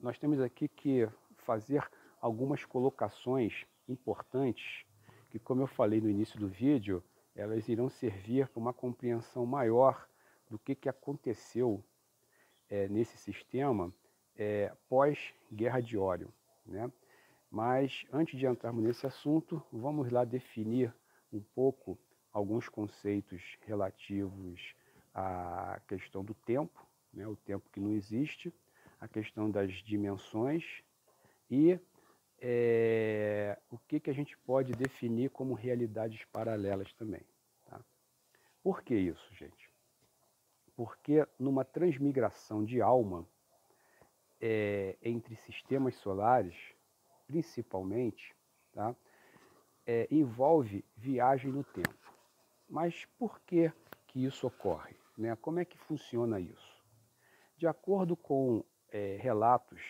nós 0.00 0.18
temos 0.18 0.40
aqui 0.40 0.66
que 0.66 1.08
fazer 1.46 1.88
algumas 2.20 2.64
colocações 2.64 3.64
importantes 3.88 4.84
que, 5.30 5.38
como 5.38 5.62
eu 5.62 5.66
falei 5.68 6.00
no 6.00 6.10
início 6.10 6.38
do 6.38 6.48
vídeo, 6.48 7.02
elas 7.34 7.68
irão 7.68 7.88
servir 7.88 8.48
para 8.48 8.60
uma 8.60 8.72
compreensão 8.72 9.46
maior 9.46 10.08
do 10.50 10.58
que, 10.58 10.74
que 10.74 10.88
aconteceu 10.88 11.84
é, 12.68 12.88
nesse 12.88 13.16
sistema 13.16 13.92
é, 14.36 14.72
pós-guerra 14.88 15.80
de 15.80 15.96
Órion. 15.96 16.28
Né? 16.64 16.90
Mas 17.50 18.04
antes 18.12 18.38
de 18.38 18.46
entrarmos 18.46 18.82
nesse 18.82 19.06
assunto, 19.06 19.62
vamos 19.72 20.10
lá 20.10 20.24
definir 20.24 20.92
um 21.32 21.40
pouco 21.40 21.98
alguns 22.32 22.68
conceitos 22.68 23.40
relativos 23.62 24.74
à 25.14 25.80
questão 25.86 26.24
do 26.24 26.34
tempo, 26.34 26.86
né? 27.12 27.26
o 27.26 27.36
tempo 27.36 27.68
que 27.70 27.80
não 27.80 27.92
existe, 27.92 28.52
a 29.00 29.06
questão 29.06 29.50
das 29.50 29.72
dimensões 29.84 30.82
e 31.50 31.78
é, 32.38 33.58
o 33.70 33.78
que, 33.78 34.00
que 34.00 34.10
a 34.10 34.14
gente 34.14 34.36
pode 34.38 34.72
definir 34.72 35.30
como 35.30 35.54
realidades 35.54 36.24
paralelas 36.26 36.92
também. 36.94 37.22
Tá? 37.64 37.80
Por 38.62 38.82
que 38.82 38.94
isso, 38.94 39.34
gente? 39.34 39.70
Porque 40.74 41.26
numa 41.38 41.64
transmigração 41.64 42.64
de 42.64 42.80
alma 42.82 43.26
é, 44.40 44.96
entre 45.02 45.34
sistemas 45.36 45.94
solares, 45.96 46.54
principalmente, 47.26 48.34
tá? 48.72 48.94
É, 49.86 50.06
envolve 50.10 50.84
viagem 50.96 51.50
no 51.50 51.62
tempo. 51.62 52.12
Mas 52.68 53.04
por 53.16 53.40
que, 53.40 53.72
que 54.08 54.24
isso 54.24 54.46
ocorre? 54.46 54.96
Né? 55.16 55.34
Como 55.36 55.60
é 55.60 55.64
que 55.64 55.78
funciona 55.78 56.40
isso? 56.40 56.84
De 57.56 57.66
acordo 57.66 58.16
com 58.16 58.64
é, 58.90 59.16
relatos 59.20 59.80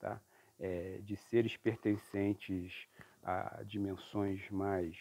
tá? 0.00 0.20
É, 0.60 0.98
de 1.02 1.16
seres 1.16 1.56
pertencentes 1.56 2.86
a 3.22 3.62
dimensões 3.64 4.48
mais 4.50 4.96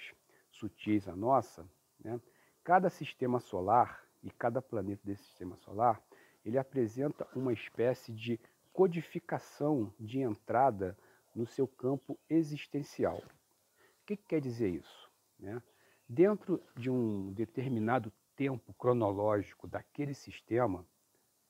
sutis 0.49 1.07
à 1.07 1.15
nossa, 1.15 1.69
né? 1.99 2.19
cada 2.63 2.89
sistema 2.89 3.39
solar 3.39 4.03
e 4.23 4.31
cada 4.31 4.61
planeta 4.61 5.01
desse 5.05 5.23
sistema 5.23 5.55
solar, 5.57 6.01
ele 6.43 6.57
apresenta 6.57 7.27
uma 7.35 7.53
espécie 7.53 8.11
de 8.11 8.39
codificação 8.73 9.93
de 9.99 10.19
entrada 10.19 10.97
no 11.35 11.45
seu 11.45 11.67
campo 11.67 12.17
existencial. 12.29 13.17
O 13.17 14.05
que, 14.05 14.17
que 14.17 14.25
quer 14.25 14.41
dizer 14.41 14.69
isso? 14.69 15.09
Né? 15.37 15.61
Dentro 16.07 16.61
de 16.75 16.89
um 16.89 17.31
determinado 17.33 18.11
tempo 18.35 18.73
cronológico 18.73 19.67
daquele 19.67 20.13
sistema, 20.13 20.85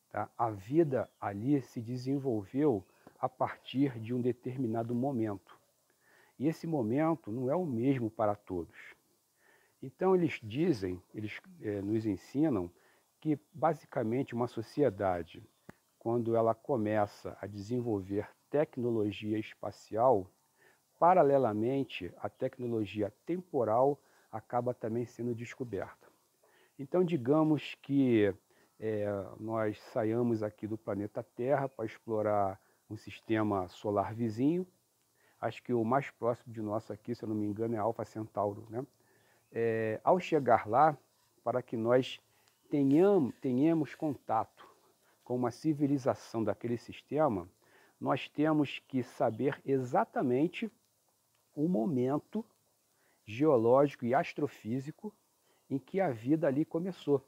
tá? 0.10 0.30
a 0.38 0.50
vida 0.50 1.10
ali 1.20 1.62
se 1.62 1.82
desenvolveu 1.82 2.86
a 3.20 3.28
partir 3.28 4.00
de 4.00 4.14
um 4.14 4.22
determinado 4.22 4.96
momento. 4.96 5.60
E 6.38 6.48
esse 6.48 6.66
momento 6.66 7.32
não 7.32 7.50
é 7.50 7.56
o 7.56 7.66
mesmo 7.66 8.10
para 8.10 8.36
todos. 8.36 8.78
Então 9.82 10.16
eles 10.16 10.40
dizem, 10.42 11.02
eles 11.14 11.40
é, 11.62 11.82
nos 11.82 12.06
ensinam 12.06 12.72
que 13.20 13.38
basicamente 13.54 14.34
uma 14.34 14.48
sociedade, 14.48 15.44
quando 15.98 16.36
ela 16.36 16.56
começa 16.56 17.38
a 17.42 17.46
desenvolver 17.46 18.30
tecnologia 18.50 19.38
espacial, 19.38 20.30
paralelamente 20.98 22.14
a 22.18 22.30
tecnologia 22.30 23.14
temporal 23.26 24.00
acaba 24.32 24.74
também 24.74 25.06
sendo 25.06 25.36
descoberta. 25.36 26.08
Então 26.78 27.04
digamos 27.04 27.76
que 27.82 28.34
é, 28.80 29.06
nós 29.40 29.78
saiamos 29.92 30.42
aqui 30.42 30.66
do 30.66 30.78
planeta 30.78 31.22
Terra 31.22 31.68
para 31.68 31.86
explorar 31.86 32.60
um 32.90 32.98
sistema 32.98 33.68
solar 33.70 34.14
vizinho. 34.14 34.66
Acho 35.40 35.62
que 35.64 35.74
o 35.74 35.86
mais 35.86 36.10
próximo 36.10 36.54
de 36.54 36.62
nós 36.62 36.90
aqui, 36.90 37.16
se 37.16 37.24
eu 37.24 37.30
não 37.30 37.36
me 37.36 37.46
engano, 37.46 37.76
é 37.76 37.78
Alfa 37.78 38.04
Centauro. 38.04 38.66
Né? 38.70 38.86
É, 39.52 40.02
ao 40.04 40.20
chegar 40.20 40.68
lá, 40.68 40.98
para 41.44 41.62
que 41.62 41.78
nós 41.78 42.20
tenhamos, 42.70 43.34
tenhamos 43.40 43.96
contato 43.96 44.68
com 45.24 45.36
uma 45.36 45.52
civilização 45.52 46.44
daquele 46.44 46.78
sistema, 46.78 47.48
nós 48.00 48.28
temos 48.28 48.80
que 48.88 49.04
saber 49.04 49.62
exatamente 49.66 50.72
o 51.56 51.68
momento 51.68 52.46
geológico 53.26 54.06
e 54.06 54.14
astrofísico 54.14 55.14
em 55.70 55.78
que 55.78 56.02
a 56.02 56.10
vida 56.10 56.48
ali 56.48 56.66
começou, 56.66 57.24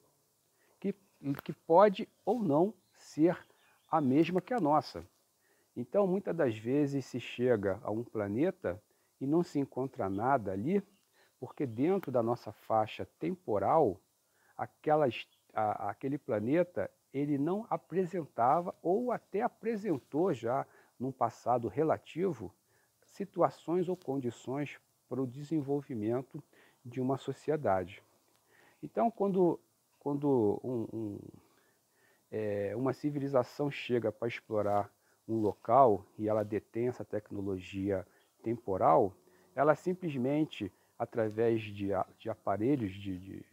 que, 0.80 0.96
que 1.44 1.54
pode 1.54 2.10
ou 2.26 2.42
não 2.42 2.74
ser 2.94 3.38
a 3.90 4.02
mesma 4.02 4.42
que 4.42 4.54
a 4.54 4.60
nossa. 4.60 5.06
Então, 5.76 6.06
muitas 6.06 6.36
das 6.36 6.58
vezes 6.58 7.06
se 7.06 7.20
chega 7.20 7.80
a 7.84 7.92
um 7.92 8.04
planeta 8.04 8.82
e 9.20 9.26
não 9.26 9.44
se 9.44 9.60
encontra 9.60 10.10
nada 10.10 10.52
ali, 10.52 10.84
porque 11.40 11.66
dentro 11.66 12.12
da 12.12 12.22
nossa 12.22 12.52
faixa 12.52 13.06
temporal, 13.18 14.00
aquelas, 14.58 15.28
a, 15.54 15.90
aquele 15.90 16.18
planeta 16.18 16.90
ele 17.14 17.38
não 17.38 17.66
apresentava 17.70 18.76
ou 18.82 19.12
até 19.12 19.42
apresentou 19.42 20.34
já 20.34 20.66
num 21.00 21.12
passado 21.12 21.68
relativo 21.68 22.54
situações 23.06 23.90
ou 23.90 23.98
condições 23.98 24.80
para 25.10 25.22
o 25.22 25.28
desenvolvimento 25.28 26.42
de 26.84 27.02
uma 27.02 27.18
sociedade. 27.18 28.02
Então, 28.82 29.12
quando, 29.12 29.60
quando 30.00 30.60
um, 30.64 30.88
um, 30.94 31.20
é, 32.32 32.74
uma 32.76 32.94
civilização 32.94 33.70
chega 33.70 34.12
para 34.12 34.28
explorar 34.28 34.92
um 35.28 35.40
local 35.40 36.06
e 36.18 36.28
ela 36.28 36.44
detém 36.44 36.88
essa 36.88 37.06
tecnologia 37.06 38.06
temporal, 38.42 39.14
ela 39.56 39.76
simplesmente, 39.76 40.72
através 40.98 41.62
de, 41.62 41.90
de 42.18 42.30
aparelhos, 42.30 42.92
de, 42.94 43.18
de, 43.18 43.46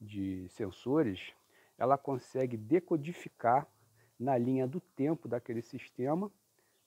de 0.00 0.48
sensores, 0.50 1.32
ela 1.76 1.96
consegue 1.96 2.56
decodificar 2.56 3.66
na 4.18 4.36
linha 4.36 4.66
do 4.66 4.80
tempo 4.80 5.28
daquele 5.28 5.62
sistema 5.62 6.30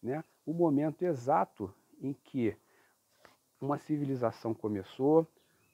né, 0.02 0.24
o 0.46 0.54
momento 0.54 1.04
exato 1.04 1.74
em 2.02 2.14
que 2.14 2.56
uma 3.60 3.78
civilização 3.78 4.54
começou 4.54 5.26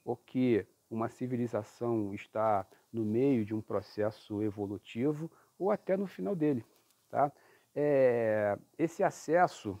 ou 0.04 0.16
que 0.16 0.64
uma 0.90 1.08
civilização 1.08 2.14
está 2.14 2.66
no 2.92 3.04
meio 3.04 3.44
de 3.44 3.54
um 3.54 3.60
processo 3.60 4.42
evolutivo 4.42 5.30
ou 5.58 5.70
até 5.70 5.96
no 5.96 6.06
final 6.06 6.36
dele. 6.36 6.64
Tá? 7.10 7.32
É, 7.80 8.58
esse 8.76 9.04
acesso, 9.04 9.80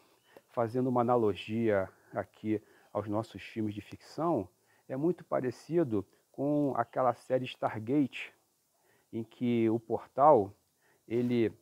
fazendo 0.50 0.86
uma 0.88 1.00
analogia 1.00 1.90
aqui 2.14 2.62
aos 2.92 3.08
nossos 3.08 3.42
filmes 3.42 3.74
de 3.74 3.80
ficção, 3.80 4.48
é 4.88 4.96
muito 4.96 5.24
parecido 5.24 6.06
com 6.30 6.72
aquela 6.76 7.12
série 7.12 7.44
Stargate, 7.44 8.32
em 9.12 9.24
que 9.24 9.68
o 9.68 9.80
portal, 9.80 10.54
ele, 11.08 11.52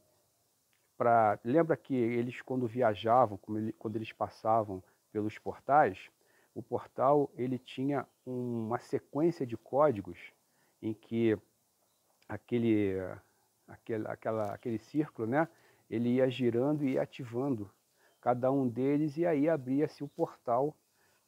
pra, 0.98 1.40
lembra 1.42 1.74
que 1.74 1.94
eles 1.94 2.42
quando 2.42 2.66
viajavam, 2.66 3.40
quando 3.78 3.96
eles 3.96 4.12
passavam 4.12 4.84
pelos 5.10 5.38
portais, 5.38 6.10
o 6.54 6.62
portal 6.62 7.30
ele 7.34 7.58
tinha 7.58 8.06
uma 8.26 8.78
sequência 8.78 9.46
de 9.46 9.56
códigos 9.56 10.18
em 10.82 10.92
que 10.92 11.34
aquele, 12.28 12.92
aquele, 13.66 14.06
aquela, 14.06 14.52
aquele 14.52 14.78
círculo, 14.78 15.26
né, 15.26 15.48
ele 15.88 16.16
ia 16.16 16.28
girando 16.28 16.84
e 16.84 16.98
ativando 16.98 17.70
cada 18.20 18.50
um 18.50 18.68
deles 18.68 19.16
e 19.16 19.24
aí 19.24 19.48
abria-se 19.48 20.02
o 20.02 20.08
portal 20.08 20.76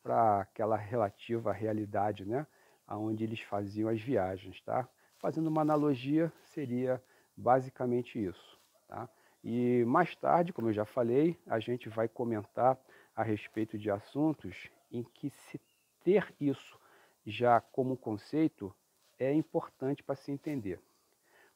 para 0.03 0.41
aquela 0.41 0.77
relativa 0.77 1.53
realidade, 1.53 2.25
né, 2.25 2.47
aonde 2.87 3.25
eles 3.25 3.41
faziam 3.41 3.88
as 3.88 4.00
viagens, 4.00 4.61
tá? 4.62 4.88
Fazendo 5.19 5.49
uma 5.49 5.62
analogia, 5.62 6.33
seria 6.45 7.03
basicamente 7.37 8.23
isso, 8.23 8.59
tá? 8.87 9.09
E 9.45 9.85
mais 9.87 10.15
tarde, 10.17 10.53
como 10.53 10.69
eu 10.69 10.73
já 10.73 10.85
falei, 10.85 11.38
a 11.47 11.61
gente 11.61 11.88
vai 11.88 12.09
comentar 12.09 12.79
a 13.15 13.23
respeito 13.23 13.79
de 13.79 13.91
assuntos 13.91 14.69
em 14.91 15.03
que 15.03 15.31
se 15.31 15.61
ter 16.03 16.35
isso 16.41 16.79
já 17.25 17.61
como 17.61 17.97
conceito 17.97 18.75
é 19.19 19.33
importante 19.33 20.03
para 20.03 20.17
se 20.17 20.33
entender. 20.33 20.81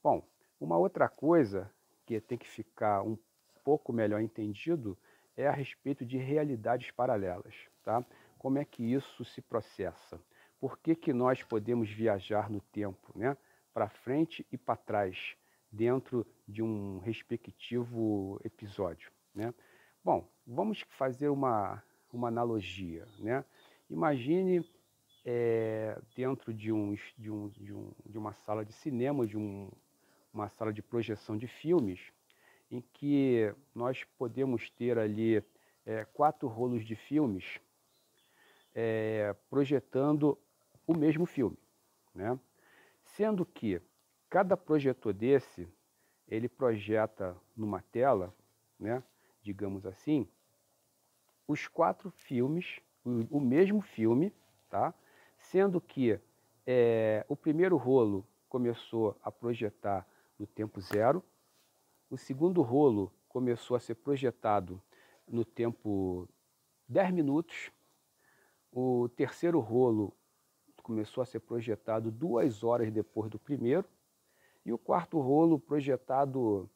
Bom, 0.02 0.22
uma 0.60 0.76
outra 0.76 1.08
coisa 1.08 1.70
que 2.06 2.20
tem 2.20 2.38
que 2.38 2.48
ficar 2.48 3.02
um 3.02 3.16
pouco 3.64 3.92
melhor 3.92 4.20
entendido 4.20 4.98
é 5.36 5.46
a 5.46 5.52
respeito 5.52 6.04
de 6.04 6.18
realidades 6.18 6.90
paralelas, 6.90 7.54
tá? 7.82 8.04
Como 8.38 8.58
é 8.58 8.64
que 8.64 8.82
isso 8.82 9.24
se 9.24 9.40
processa? 9.40 10.20
Por 10.60 10.78
que, 10.78 10.94
que 10.94 11.12
nós 11.12 11.42
podemos 11.42 11.90
viajar 11.90 12.50
no 12.50 12.60
tempo, 12.60 13.12
né? 13.16 13.36
Para 13.72 13.88
frente 13.88 14.46
e 14.52 14.58
para 14.58 14.76
trás, 14.76 15.36
dentro 15.70 16.26
de 16.46 16.62
um 16.62 16.98
respectivo 16.98 18.38
episódio, 18.44 19.10
né? 19.34 19.54
Bom, 20.04 20.28
vamos 20.46 20.84
fazer 20.90 21.28
uma, 21.28 21.82
uma 22.12 22.28
analogia, 22.28 23.06
né? 23.18 23.44
Imagine 23.88 24.64
é, 25.24 25.98
dentro 26.14 26.52
de, 26.52 26.72
um, 26.72 26.94
de, 27.16 27.30
um, 27.30 27.48
de, 27.48 27.72
um, 27.72 27.92
de 28.04 28.18
uma 28.18 28.32
sala 28.32 28.64
de 28.64 28.72
cinema, 28.72 29.26
de 29.26 29.36
um, 29.36 29.70
uma 30.32 30.48
sala 30.48 30.72
de 30.72 30.82
projeção 30.82 31.36
de 31.36 31.46
filmes, 31.46 32.00
em 32.70 32.80
que 32.80 33.54
nós 33.74 34.02
podemos 34.16 34.70
ter 34.70 34.98
ali 34.98 35.44
é, 35.84 36.04
quatro 36.06 36.48
rolos 36.48 36.84
de 36.84 36.96
filmes 36.96 37.60
é, 38.74 39.34
projetando 39.50 40.38
o 40.86 40.96
mesmo 40.96 41.26
filme, 41.26 41.58
né? 42.14 42.38
Sendo 43.04 43.44
que 43.44 43.80
cada 44.30 44.56
projetor 44.56 45.12
desse 45.12 45.68
ele 46.26 46.48
projeta 46.48 47.36
numa 47.54 47.82
tela, 47.82 48.34
né? 48.78 49.02
Digamos 49.42 49.84
assim, 49.84 50.26
os 51.46 51.68
quatro 51.68 52.10
filmes, 52.10 52.80
o, 53.04 53.40
mesmo 53.40 53.82
filme, 53.82 54.32
tá? 54.70 54.94
Sendo 55.36 55.80
que 55.80 56.18
é, 56.66 57.26
o 57.28 57.36
primeiro 57.36 57.76
rolo 57.76 58.26
começou 58.48 59.18
a 59.22 59.30
projetar 59.30 60.06
no 60.42 60.46
tempo 60.48 60.80
zero. 60.80 61.22
O 62.10 62.18
segundo 62.18 62.62
rolo 62.62 63.12
começou 63.28 63.76
a 63.76 63.80
ser 63.80 63.94
projetado 63.94 64.82
no 65.26 65.44
tempo 65.44 66.28
10 66.88 67.12
minutos. 67.12 67.70
O 68.72 69.08
terceiro 69.10 69.60
rolo 69.60 70.12
começou 70.82 71.22
a 71.22 71.26
ser 71.26 71.38
projetado 71.38 72.10
duas 72.10 72.64
horas 72.64 72.90
depois 72.90 73.30
do 73.30 73.38
primeiro. 73.38 73.84
E 74.66 74.72
o 74.72 74.78
quarto 74.78 75.20
rolo 75.20 75.60
projetado 75.60 76.68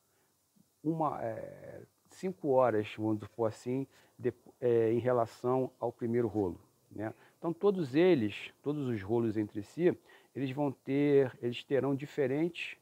uma, 0.82 1.20
é, 1.20 1.82
cinco 2.10 2.50
horas, 2.50 2.94
vamos 2.96 3.18
dizer 3.18 3.30
assim, 3.46 3.86
de, 4.16 4.32
é, 4.60 4.92
em 4.92 5.00
relação 5.00 5.72
ao 5.80 5.92
primeiro 5.92 6.28
rolo. 6.28 6.60
Né? 6.88 7.12
Então 7.36 7.52
todos 7.52 7.96
eles, 7.96 8.52
todos 8.62 8.86
os 8.86 9.02
rolos 9.02 9.36
entre 9.36 9.60
si, 9.64 9.98
eles 10.36 10.52
vão 10.52 10.70
ter, 10.70 11.36
eles 11.42 11.64
terão 11.64 11.96
diferentes 11.96 12.78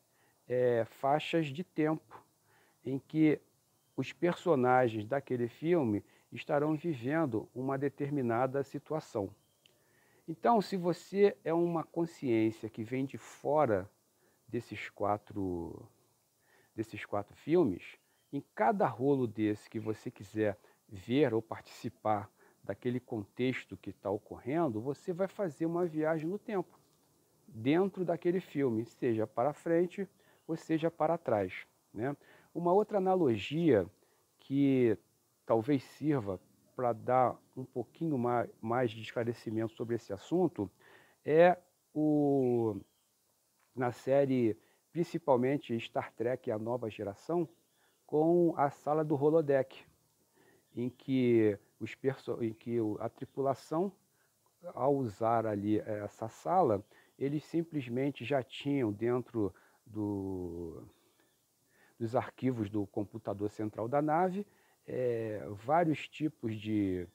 é, 0.49 0.85
faixas 0.85 1.47
de 1.49 1.65
tempo 1.65 2.23
em 2.85 2.99
que 2.99 3.41
os 3.97 4.13
personagens 4.13 5.07
daquele 5.07 5.49
filme 5.49 6.05
estarão 6.31 6.77
vivendo 6.77 7.49
uma 7.55 7.79
determinada 7.79 8.63
situação. 8.63 9.31
Então, 10.27 10.61
se 10.61 10.77
você 10.77 11.37
é 11.45 11.53
uma 11.53 11.85
consciência 11.85 12.69
que 12.69 12.83
vem 12.83 13.05
de 13.05 13.19
fora 13.19 13.89
desses 14.49 14.89
quatro, 14.91 15.89
desses 16.75 17.05
quatro 17.05 17.37
filmes, 17.37 17.99
em 18.33 18.43
cada 18.55 18.87
rolo 18.87 19.27
desse 19.27 19.71
que 19.71 19.79
você 19.79 20.11
quiser 20.11 20.59
ver 20.89 21.33
ou 21.35 21.43
participar 21.43 22.31
daquele 22.63 22.99
contexto 22.99 23.77
que 23.77 23.91
está 23.91 24.11
ocorrendo, 24.11 24.81
você 24.81 25.13
vai 25.13 25.29
fazer 25.29 25.67
uma 25.67 25.85
viagem 25.87 26.29
no 26.29 26.39
tempo, 26.39 26.81
dentro 27.47 28.05
daquele 28.05 28.41
filme, 28.41 28.85
seja 28.87 29.27
para 29.27 29.53
frente 29.53 30.09
ou 30.47 30.57
seja 30.57 30.91
para 30.91 31.19
trás. 31.19 31.67
Né? 31.93 32.17
Uma 32.55 32.73
outra 32.73 32.99
analogia 32.99 33.87
que 34.39 34.97
talvez 35.47 35.83
sirva 35.83 36.41
para 36.77 36.93
dar 36.93 37.37
um 37.57 37.65
pouquinho 37.65 38.19
mais 38.61 38.91
de 38.91 39.03
esclarecimento 39.03 39.73
sobre 39.75 39.97
esse 39.97 40.13
assunto 40.13 40.71
é 41.25 41.57
o, 41.95 42.77
na 43.75 43.93
série, 43.93 44.59
principalmente 44.93 45.79
Star 45.79 46.13
Trek 46.13 46.51
A 46.51 46.59
Nova 46.59 46.91
Geração, 46.91 47.49
com 48.07 48.55
a 48.57 48.71
sala 48.71 49.05
do 49.05 49.15
holodeck, 49.15 49.85
em 50.75 50.91
que, 50.91 51.59
os 51.79 51.97
em 52.41 52.53
que 52.53 52.79
a 52.99 53.09
tripulação, 53.09 53.93
ao 54.75 54.95
usar 54.97 55.47
ali 55.47 55.79
essa 55.81 56.29
sala, 56.29 56.85
eles 57.19 57.45
simplesmente 57.45 58.25
já 58.25 58.43
tinham 58.43 58.93
dentro 58.93 59.55
do, 59.87 60.83
dos 61.99 62.17
arquivos 62.17 62.69
do 62.69 62.87
computador 62.87 63.51
central 63.51 63.89
da 63.89 64.03
nave, 64.03 64.47
é, 64.87 65.43
vários 65.65 66.09
tipos 66.09 66.55
de, 66.57 67.07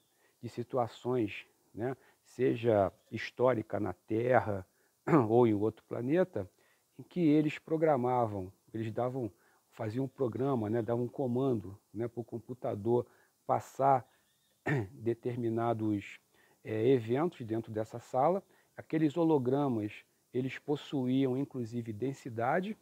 de 0.42 0.48
situações, 0.48 1.46
né? 1.74 1.96
seja 2.24 2.92
histórica 3.10 3.78
na 3.78 3.92
Terra 3.92 4.66
ou 5.28 5.46
em 5.46 5.54
outro 5.54 5.84
planeta, 5.84 6.50
em 6.98 7.02
que 7.02 7.20
eles 7.20 7.58
programavam, 7.58 8.52
eles 8.72 8.92
davam, 8.92 9.30
faziam 9.70 10.04
um 10.04 10.08
programa, 10.08 10.68
né? 10.68 10.82
davam 10.82 11.04
um 11.04 11.08
comando 11.08 11.78
né? 11.92 12.08
para 12.08 12.20
o 12.20 12.24
computador 12.24 13.06
passar 13.46 14.06
determinados 14.92 16.20
é, 16.64 16.88
eventos 16.88 17.44
dentro 17.46 17.72
dessa 17.72 17.98
sala. 17.98 18.42
Aqueles 18.76 19.16
hologramas 19.16 20.04
eles 20.32 20.58
possuíam 20.58 21.36
inclusive 21.36 21.92
densidade, 21.92 22.76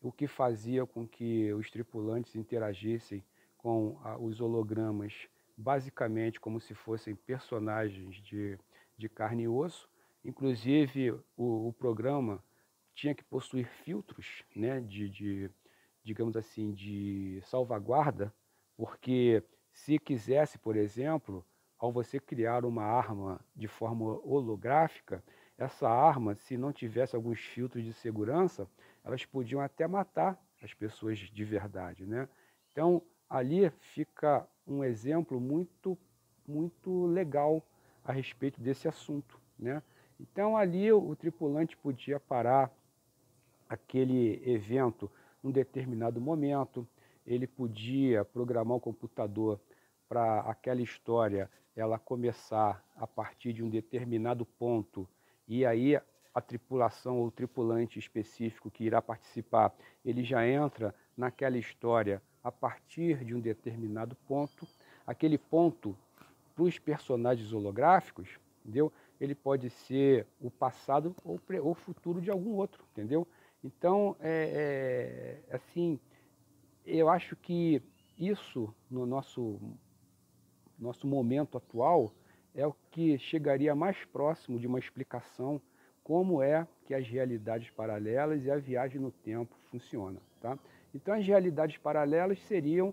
o 0.00 0.12
que 0.12 0.26
fazia 0.26 0.86
com 0.86 1.06
que 1.06 1.52
os 1.54 1.70
tripulantes 1.70 2.34
interagissem 2.36 3.24
com 3.56 3.98
os 4.20 4.40
hologramas 4.40 5.28
basicamente 5.56 6.38
como 6.38 6.60
se 6.60 6.72
fossem 6.72 7.16
personagens 7.16 8.14
de, 8.22 8.56
de 8.96 9.08
carne 9.08 9.42
e 9.42 9.48
osso. 9.48 9.88
Inclusive, 10.24 11.10
o, 11.36 11.68
o 11.68 11.72
programa 11.72 12.42
tinha 12.94 13.14
que 13.14 13.24
possuir 13.24 13.66
filtros 13.66 14.44
né, 14.54 14.80
de, 14.80 15.08
de, 15.08 15.50
digamos 16.04 16.36
assim, 16.36 16.72
de 16.72 17.40
salvaguarda, 17.44 18.32
porque 18.76 19.42
se 19.72 19.98
quisesse, 19.98 20.58
por 20.58 20.76
exemplo, 20.76 21.44
ao 21.78 21.92
você 21.92 22.20
criar 22.20 22.64
uma 22.64 22.84
arma 22.84 23.40
de 23.54 23.66
forma 23.66 24.04
holográfica, 24.24 25.22
essa 25.58 25.88
arma, 25.88 26.36
se 26.36 26.56
não 26.56 26.72
tivesse 26.72 27.16
alguns 27.16 27.40
filtros 27.40 27.84
de 27.84 27.92
segurança, 27.92 28.68
elas 29.04 29.24
podiam 29.24 29.60
até 29.60 29.88
matar 29.88 30.40
as 30.62 30.72
pessoas 30.72 31.18
de 31.18 31.44
verdade, 31.44 32.06
né? 32.06 32.28
Então, 32.70 33.02
ali 33.28 33.68
fica 33.80 34.46
um 34.64 34.84
exemplo 34.84 35.40
muito, 35.40 35.98
muito 36.46 37.06
legal 37.06 37.60
a 38.04 38.12
respeito 38.12 38.60
desse 38.60 38.86
assunto, 38.86 39.40
né? 39.58 39.82
Então, 40.20 40.56
ali 40.56 40.92
o, 40.92 41.14
tripulante 41.16 41.76
podia 41.76 42.20
parar 42.20 42.72
aquele 43.68 44.40
evento 44.48 45.10
num 45.42 45.50
determinado 45.50 46.20
momento, 46.20 46.86
ele 47.26 47.46
podia 47.46 48.24
programar 48.24 48.76
o 48.76 48.80
computador 48.80 49.60
para 50.08 50.40
aquela 50.40 50.80
história 50.80 51.50
ela 51.76 51.98
começar 51.98 52.84
a 52.96 53.06
partir 53.06 53.52
de 53.52 53.62
um 53.62 53.68
determinado 53.68 54.44
ponto 54.44 55.08
e 55.48 55.64
aí 55.64 55.98
a 56.34 56.40
tripulação 56.40 57.18
ou 57.18 57.30
tripulante 57.30 57.98
específico 57.98 58.70
que 58.70 58.84
irá 58.84 59.00
participar, 59.02 59.74
ele 60.04 60.22
já 60.22 60.46
entra 60.46 60.94
naquela 61.16 61.58
história 61.58 62.22
a 62.44 62.52
partir 62.52 63.24
de 63.24 63.34
um 63.34 63.40
determinado 63.40 64.14
ponto. 64.26 64.68
Aquele 65.06 65.38
ponto, 65.38 65.96
para 66.54 66.64
os 66.64 66.78
personagens 66.78 67.52
holográficos, 67.52 68.38
entendeu? 68.62 68.92
Ele 69.20 69.34
pode 69.34 69.70
ser 69.70 70.26
o 70.40 70.50
passado 70.50 71.14
ou 71.24 71.40
o 71.62 71.74
futuro 71.74 72.20
de 72.20 72.30
algum 72.30 72.54
outro, 72.54 72.84
entendeu? 72.92 73.26
Então, 73.64 74.14
é, 74.20 75.40
é, 75.50 75.56
assim, 75.56 75.98
eu 76.86 77.08
acho 77.08 77.34
que 77.34 77.82
isso, 78.16 78.72
no 78.90 79.06
nosso, 79.06 79.58
nosso 80.78 81.06
momento 81.06 81.58
atual, 81.58 82.12
é 82.58 82.66
o 82.66 82.74
que 82.90 83.16
chegaria 83.18 83.72
mais 83.72 84.04
próximo 84.06 84.58
de 84.58 84.66
uma 84.66 84.80
explicação 84.80 85.62
como 86.02 86.42
é 86.42 86.66
que 86.84 86.92
as 86.92 87.06
realidades 87.06 87.70
paralelas 87.70 88.44
e 88.44 88.50
a 88.50 88.56
viagem 88.56 89.00
no 89.00 89.12
tempo 89.12 89.54
funcionam. 89.70 90.20
Tá? 90.40 90.58
Então, 90.92 91.14
as 91.14 91.24
realidades 91.24 91.78
paralelas 91.78 92.40
seriam 92.48 92.92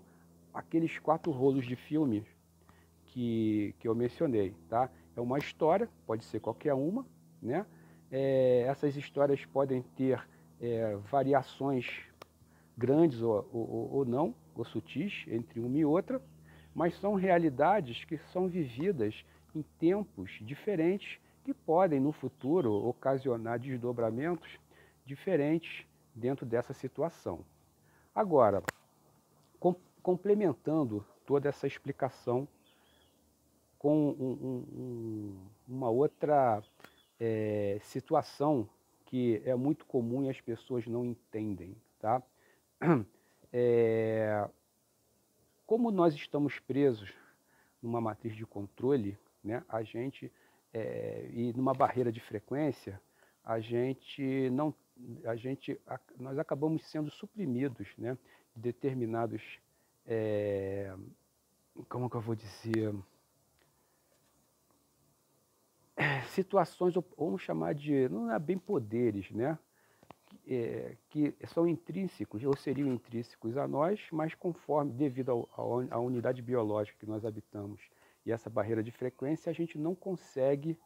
aqueles 0.54 1.00
quatro 1.00 1.32
rolos 1.32 1.66
de 1.66 1.74
filmes 1.74 2.22
que, 3.06 3.74
que 3.80 3.88
eu 3.88 3.94
mencionei. 3.94 4.54
Tá? 4.68 4.88
É 5.16 5.20
uma 5.20 5.36
história, 5.36 5.88
pode 6.06 6.24
ser 6.24 6.38
qualquer 6.38 6.74
uma. 6.74 7.04
Né? 7.42 7.66
É, 8.08 8.66
essas 8.68 8.96
histórias 8.96 9.44
podem 9.46 9.82
ter 9.96 10.24
é, 10.60 10.94
variações 11.10 12.04
grandes 12.78 13.20
ou, 13.20 13.48
ou, 13.52 13.90
ou 13.94 14.04
não, 14.04 14.32
ou 14.54 14.64
sutis, 14.64 15.24
entre 15.26 15.58
uma 15.58 15.76
e 15.76 15.84
outra, 15.84 16.22
mas 16.72 16.94
são 17.00 17.14
realidades 17.14 18.04
que 18.04 18.16
são 18.18 18.46
vividas 18.46 19.24
em 19.56 19.62
tempos 19.78 20.38
diferentes 20.42 21.18
que 21.42 21.54
podem, 21.54 21.98
no 21.98 22.12
futuro, 22.12 22.72
ocasionar 22.86 23.58
desdobramentos 23.58 24.58
diferentes 25.04 25.86
dentro 26.14 26.44
dessa 26.44 26.74
situação. 26.74 27.44
Agora, 28.14 28.62
com, 29.58 29.74
complementando 30.02 31.04
toda 31.24 31.48
essa 31.48 31.66
explicação 31.66 32.46
com 33.78 34.10
um, 34.10 34.66
um, 34.76 35.36
uma 35.66 35.88
outra 35.88 36.62
é, 37.18 37.78
situação 37.82 38.68
que 39.06 39.40
é 39.44 39.54
muito 39.54 39.86
comum 39.86 40.24
e 40.24 40.28
as 40.28 40.40
pessoas 40.40 40.86
não 40.86 41.04
entendem, 41.04 41.76
tá? 41.98 42.22
É, 43.58 44.46
como 45.64 45.90
nós 45.90 46.14
estamos 46.14 46.58
presos 46.58 47.14
numa 47.80 48.00
matriz 48.00 48.36
de 48.36 48.44
controle, 48.44 49.16
né, 49.46 49.64
a 49.68 49.82
gente 49.82 50.30
é, 50.72 51.30
e 51.32 51.52
numa 51.54 51.72
barreira 51.72 52.12
de 52.12 52.20
frequência, 52.20 53.00
a 53.42 53.60
gente 53.60 54.50
não, 54.50 54.74
a 55.24 55.34
gente, 55.34 55.80
nós 56.18 56.38
acabamos 56.38 56.84
sendo 56.84 57.10
suprimidos, 57.10 57.88
né, 57.96 58.18
de 58.54 58.60
determinados, 58.60 59.42
é, 60.06 60.94
como 61.88 62.10
que 62.10 62.16
eu 62.16 62.20
vou 62.20 62.34
dizer, 62.34 62.94
situações, 66.28 66.94
vamos 67.16 67.40
chamar 67.40 67.74
de, 67.74 68.08
não 68.10 68.30
é 68.30 68.38
bem 68.38 68.58
poderes, 68.58 69.30
né? 69.30 69.58
É, 70.48 70.96
que 71.08 71.34
são 71.46 71.66
intrínsecos, 71.66 72.44
ou 72.44 72.56
seriam 72.56 72.92
intrínsecos 72.92 73.56
a 73.56 73.66
nós, 73.66 74.00
mas 74.12 74.32
conforme, 74.34 74.92
devido 74.92 75.48
à 75.90 75.98
unidade 75.98 76.40
biológica 76.40 76.98
que 77.00 77.06
nós 77.06 77.24
habitamos 77.24 77.80
e 78.26 78.32
essa 78.32 78.50
barreira 78.50 78.82
de 78.82 78.90
frequência, 78.90 79.48
a 79.48 79.54
gente 79.54 79.78
não 79.78 79.94
consegue 79.94 80.76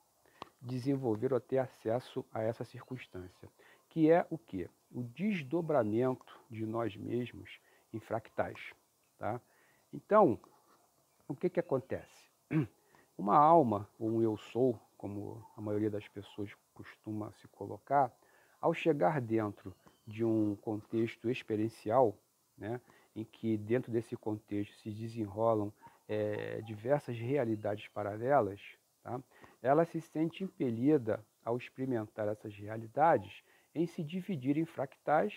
desenvolver 0.60 1.32
ou 1.32 1.40
ter 1.40 1.56
acesso 1.56 2.24
a 2.30 2.42
essa 2.42 2.64
circunstância, 2.64 3.48
que 3.88 4.10
é 4.10 4.26
o 4.28 4.36
que? 4.36 4.68
O 4.92 5.02
desdobramento 5.02 6.38
de 6.50 6.66
nós 6.66 6.94
mesmos 6.94 7.58
em 7.94 7.98
fractais. 7.98 8.74
Tá? 9.18 9.40
Então, 9.92 10.38
o 11.26 11.34
que, 11.34 11.48
que 11.48 11.58
acontece? 11.58 12.30
Uma 13.16 13.36
alma, 13.36 13.88
ou 13.98 14.10
um 14.10 14.22
eu 14.22 14.36
sou, 14.36 14.78
como 14.96 15.44
a 15.56 15.60
maioria 15.60 15.90
das 15.90 16.08
pessoas 16.08 16.50
costuma 16.74 17.32
se 17.32 17.48
colocar, 17.48 18.12
ao 18.60 18.74
chegar 18.74 19.20
dentro 19.20 19.74
de 20.06 20.24
um 20.24 20.56
contexto 20.56 21.30
experiencial, 21.30 22.16
né, 22.56 22.80
em 23.14 23.24
que 23.24 23.56
dentro 23.56 23.92
desse 23.92 24.16
contexto 24.16 24.74
se 24.76 24.90
desenrolam 24.90 25.72
é, 26.10 26.60
diversas 26.62 27.16
realidades 27.16 27.86
paralelas, 27.86 28.60
tá, 29.00 29.22
ela 29.62 29.84
se 29.84 30.00
sente 30.00 30.42
impelida 30.42 31.24
ao 31.44 31.56
experimentar 31.56 32.26
essas 32.26 32.52
realidades 32.56 33.44
em 33.72 33.86
se 33.86 34.02
dividir 34.02 34.58
em 34.58 34.64
fractais 34.64 35.32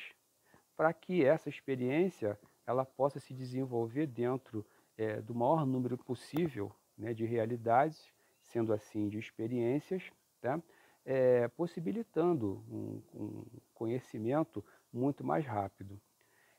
para 0.76 0.92
que 0.92 1.24
essa 1.24 1.48
experiência 1.48 2.40
ela 2.66 2.84
possa 2.84 3.20
se 3.20 3.36
desenvolver 3.36 4.08
dentro 4.08 4.66
é, 4.98 5.22
do 5.22 5.36
maior 5.36 5.64
número 5.64 5.96
possível 5.96 6.76
né, 6.98 7.14
de 7.14 7.24
realidades 7.24 8.12
sendo 8.42 8.74
assim 8.74 9.08
de 9.08 9.20
experiências, 9.20 10.12
tá? 10.42 10.60
é, 11.06 11.48
possibilitando 11.50 12.64
um, 12.68 13.02
um 13.14 13.46
conhecimento 13.76 14.66
muito 14.92 15.24
mais 15.24 15.46
rápido. 15.46 16.02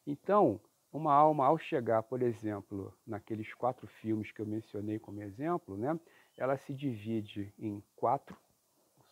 Então, 0.07 0.61
uma 0.95 1.13
alma, 1.13 1.47
ao 1.47 1.59
chegar, 1.59 2.05
por 2.05 2.23
exemplo, 2.23 2.95
naqueles 3.05 3.53
quatro 3.53 3.85
filmes 3.85 4.31
que 4.31 4.41
eu 4.41 4.47
mencionei 4.47 4.97
como 4.97 5.21
exemplo, 5.21 5.77
né, 5.77 5.99
ela 6.39 6.57
se 6.57 6.73
divide 6.73 7.53
em 7.59 7.83
quatro, 7.97 8.37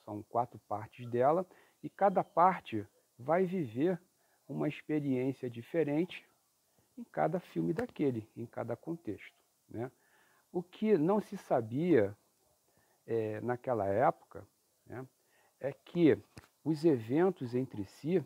são 0.04 0.22
quatro 0.22 0.60
partes 0.68 1.04
dela, 1.10 1.44
e 1.82 1.90
cada 1.90 2.22
parte 2.22 2.86
vai 3.18 3.44
viver 3.44 4.00
uma 4.48 4.68
experiência 4.68 5.50
diferente 5.50 6.24
em 6.96 7.02
cada 7.02 7.40
filme 7.40 7.72
daquele, 7.72 8.28
em 8.36 8.46
cada 8.46 8.76
contexto. 8.76 9.36
Né? 9.68 9.90
O 10.52 10.62
que 10.62 10.96
não 10.96 11.20
se 11.20 11.36
sabia 11.36 12.16
é, 13.04 13.40
naquela 13.40 13.86
época 13.86 14.46
né, 14.86 15.04
é 15.58 15.72
que 15.72 16.16
os 16.64 16.84
eventos 16.84 17.56
entre 17.56 17.84
si 17.84 18.24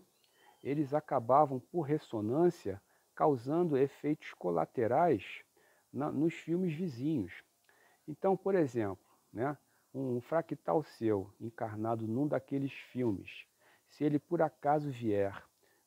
eles 0.62 0.92
acabavam 0.92 1.58
por 1.58 1.82
ressonância 1.82 2.82
causando 3.16 3.78
efeitos 3.78 4.32
colaterais 4.34 5.42
na, 5.92 6.12
nos 6.12 6.34
filmes 6.34 6.72
vizinhos. 6.74 7.32
Então, 8.06 8.36
por 8.36 8.54
exemplo, 8.54 9.04
né, 9.32 9.56
um 9.92 10.20
fractal 10.20 10.82
seu 10.82 11.34
encarnado 11.40 12.06
num 12.06 12.28
daqueles 12.28 12.72
filmes, 12.72 13.46
se 13.88 14.04
ele 14.04 14.18
por 14.18 14.42
acaso 14.42 14.90
vier 14.90 15.42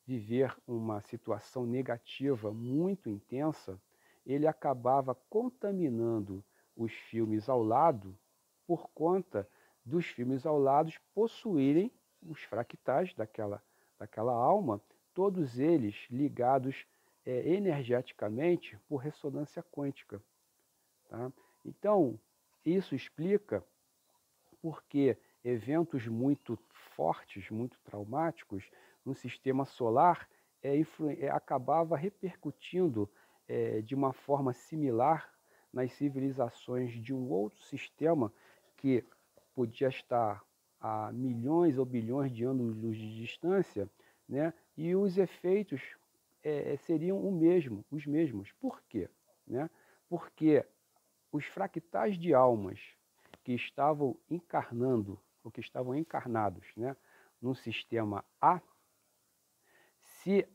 viver 0.06 0.58
uma 0.68 1.02
situação 1.02 1.68
negativa 1.68 2.52
muito 2.52 3.08
intensa, 3.10 3.80
ele 4.26 4.48
acabava 4.48 5.14
contaminando 5.30 6.44
os 6.76 6.92
filmes 6.92 7.48
ao 7.48 7.62
lado 7.62 8.18
por 8.66 8.90
conta 8.90 9.48
dos 9.86 10.08
filmes 10.08 10.46
ao 10.46 10.58
lado 10.58 10.92
possuírem 11.14 11.92
os 12.22 12.42
fractais 12.42 13.14
daquela, 13.14 13.64
daquela 14.00 14.34
alma, 14.34 14.82
todos 15.14 15.60
eles 15.60 16.08
ligados 16.10 16.88
é, 17.30 17.48
energeticamente 17.48 18.76
por 18.88 18.98
ressonância 18.98 19.62
quântica. 19.62 20.20
Tá? 21.08 21.32
Então, 21.64 22.20
isso 22.66 22.96
explica 22.96 23.64
porque 24.60 25.16
eventos 25.44 26.08
muito 26.08 26.58
fortes, 26.96 27.52
muito 27.52 27.80
traumáticos 27.82 28.68
no 29.06 29.14
sistema 29.14 29.64
solar 29.64 30.28
é, 30.64 30.82
é, 31.20 31.30
acabava 31.30 31.96
repercutindo 31.96 33.08
é, 33.48 33.80
de 33.82 33.94
uma 33.94 34.12
forma 34.12 34.52
similar 34.52 35.32
nas 35.72 35.94
civilizações 35.94 36.92
de 36.94 37.14
um 37.14 37.30
outro 37.30 37.62
sistema 37.62 38.34
que 38.76 39.06
podia 39.54 39.90
estar 39.90 40.44
a 40.82 41.12
milhões 41.12 41.78
ou 41.78 41.86
bilhões 41.86 42.32
de 42.32 42.44
anos-luz 42.44 42.98
de 42.98 43.16
distância, 43.22 43.88
né? 44.28 44.52
e 44.76 44.96
os 44.96 45.18
efeitos 45.20 45.99
é, 46.50 46.74
é, 46.74 46.78
seriam 46.78 47.20
o 47.20 47.32
mesmo, 47.32 47.86
os 47.92 48.06
mesmos. 48.06 48.52
Por 48.54 48.82
quê? 48.90 49.10
Né? 49.46 49.70
Porque 50.08 50.66
os 51.32 51.46
fractais 51.46 52.18
de 52.18 52.34
almas 52.34 52.80
que 53.44 53.54
estavam 53.54 54.18
encarnando, 54.30 55.20
ou 55.44 55.52
que 55.52 55.62
estavam 55.62 55.96
encarnados 55.96 56.66
né, 56.76 56.96
no 57.42 57.54
sistema 57.54 58.26
A, 58.42 58.60
se 60.02 60.48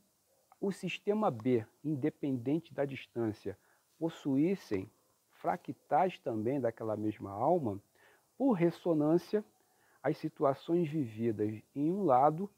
o 0.59 0.71
sistema 0.71 1.31
B, 1.31 1.65
independente 1.83 2.73
da 2.73 2.85
distância, 2.85 3.57
possuíssem 3.97 4.91
fractais 5.31 6.19
também 6.19 6.59
daquela 6.59 6.97
mesma 6.97 7.31
alma, 7.31 7.81
por 8.37 8.53
ressonância, 8.53 9.43
as 10.03 10.17
situações 10.17 10.89
vividas 10.89 11.61
em 11.73 11.91
um 11.91 12.03
lado 12.03 12.49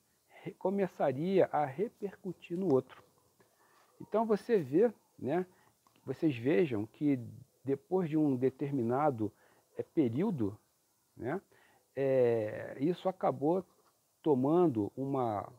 começaria 0.58 1.48
a 1.52 1.66
repercutir 1.66 2.58
no 2.58 2.74
outro. 2.74 3.07
Então 4.00 4.26
você 4.26 4.58
vê, 4.58 4.92
né, 5.18 5.46
vocês 6.06 6.36
vejam 6.36 6.86
que 6.86 7.20
depois 7.64 8.10
de 8.10 8.18
um 8.18 8.36
determinado 8.36 9.32
é, 9.78 9.84
período, 9.84 10.58
né, 11.16 11.42
é, 11.96 12.78
isso 12.80 13.10
acabou 13.10 13.66
tomando 14.22 14.92
uma, 14.96 15.52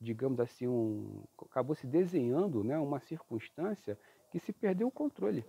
digamos 0.00 0.40
assim, 0.40 0.66
um, 0.66 1.24
acabou 1.42 1.74
se 1.74 1.86
desenhando 1.86 2.64
né, 2.64 2.78
uma 2.78 3.00
circunstância 3.00 3.98
que 4.30 4.38
se 4.38 4.52
perdeu 4.52 4.88
o 4.88 4.92
controle. 4.92 5.44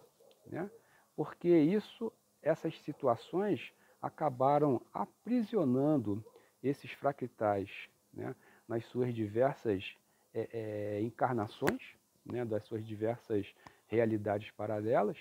Né? 0.46 0.70
Porque 1.16 1.50
isso 1.50 2.12
essas 2.42 2.80
situações 2.82 3.74
acabaram 4.02 4.82
aprisionando 4.94 6.24
esses 6.64 6.92
fractais 6.92 7.70
né, 8.14 8.36
nas 8.68 8.86
suas 8.86 9.14
diversas 9.14 9.96
é, 10.38 10.50
é, 10.54 11.02
encarnações, 11.02 11.82
né, 12.24 12.46
das 12.46 12.64
suas 12.64 12.86
diversas 12.86 13.48
realidades 13.88 14.52
paralelas. 14.52 15.18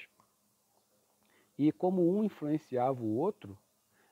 E 1.59 1.73
como 1.73 2.07
um 2.07 2.23
influenciava 2.23 3.03
o 3.03 3.17
outro, 3.17 3.57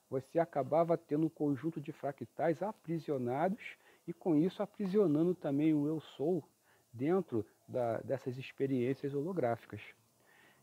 você 0.08 0.38
acabava 0.38 0.96
tendo 0.96 1.26
um 1.26 1.28
conjunto 1.28 1.78
de 1.78 1.92
fractais 1.92 2.62
aprisionados 2.62 3.76
e 4.06 4.14
com 4.14 4.34
isso 4.34 4.62
aprisionando 4.62 5.34
também 5.34 5.74
o 5.74 5.86
eu 5.86 6.00
sou 6.00 6.42
dentro 6.90 7.44
da, 7.68 7.98
dessas 7.98 8.38
experiências 8.38 9.12
holográficas. 9.14 9.82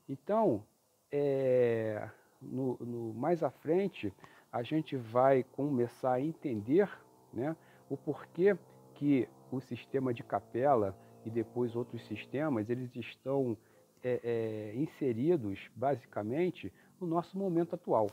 Então, 0.10 0.65
é, 1.12 2.10
no, 2.41 2.77
no, 2.77 3.13
mais 3.13 3.43
à 3.43 3.51
frente, 3.51 4.12
a 4.51 4.63
gente 4.63 4.95
vai 4.95 5.43
começar 5.43 6.13
a 6.13 6.21
entender 6.21 6.89
né, 7.32 7.56
o 7.89 7.95
porquê 7.95 8.58
que 8.95 9.30
o 9.58 9.62
sistema 9.62 10.14
de 10.14 10.24
capela 10.24 10.98
e 11.26 11.30
depois 11.30 11.76
outros 11.76 12.06
sistemas, 12.08 12.70
eles 12.70 12.96
estão 12.96 13.58
é, 14.04 14.20
é, 14.24 14.76
inseridos 14.76 15.70
basicamente 15.76 16.74
no 17.00 17.08
nosso 17.08 17.38
momento 17.38 17.76
atual. 17.76 18.08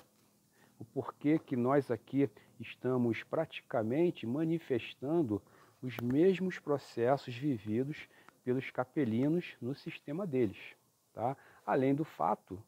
O 0.78 0.84
porquê 0.84 1.38
que 1.38 1.56
nós 1.56 1.90
aqui 1.90 2.30
estamos 2.60 3.22
praticamente 3.22 4.26
manifestando 4.26 5.42
os 5.82 5.96
mesmos 5.98 6.58
processos 6.58 7.34
vividos 7.34 8.08
pelos 8.44 8.70
capelinos 8.70 9.56
no 9.60 9.74
sistema 9.74 10.26
deles, 10.26 10.58
tá? 11.12 11.36
Além 11.66 11.94
do 11.94 12.04
fato 12.04 12.62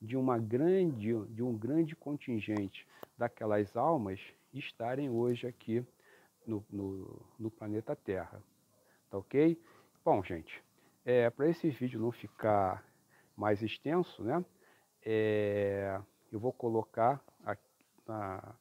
de 0.00 0.16
uma 0.16 0.38
grande 0.38 1.14
de 1.26 1.42
um 1.42 1.56
grande 1.56 1.96
contingente 1.96 2.86
daquelas 3.16 3.76
almas 3.76 4.20
estarem 4.52 5.10
hoje 5.10 5.46
aqui 5.46 5.84
no, 6.46 6.64
no, 6.70 7.22
no 7.38 7.50
planeta 7.50 7.96
Terra, 7.96 8.42
tá 9.10 9.18
ok? 9.18 9.60
Bom, 10.04 10.22
gente, 10.22 10.62
é, 11.04 11.28
para 11.30 11.48
esse 11.48 11.68
vídeo 11.68 12.00
não 12.00 12.12
ficar 12.12 12.84
mais 13.36 13.62
extenso, 13.62 14.22
né? 14.22 14.44
É, 15.04 16.00
eu 16.32 16.40
vou 16.40 16.52
colocar 16.52 17.22
na, 18.06 18.54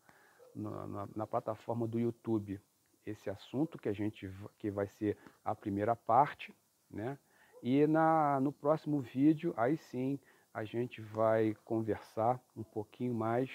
na, 0.55 1.07
na, 1.15 1.27
plataforma 1.27 1.87
do 1.87 1.99
YouTube 1.99 2.59
esse 3.05 3.29
assunto 3.29 3.77
que 3.77 3.89
a 3.89 3.93
gente 3.93 4.31
que 4.57 4.69
vai 4.69 4.87
ser 4.87 5.17
a 5.43 5.55
primeira 5.55 5.95
parte, 5.95 6.53
né? 6.89 7.17
E 7.61 7.87
na, 7.87 8.39
no 8.39 8.51
próximo 8.51 9.01
vídeo, 9.01 9.53
aí 9.57 9.77
sim, 9.77 10.19
a 10.53 10.63
gente 10.63 11.01
vai 11.01 11.55
conversar 11.65 12.39
um 12.55 12.63
pouquinho 12.63 13.13
mais 13.13 13.49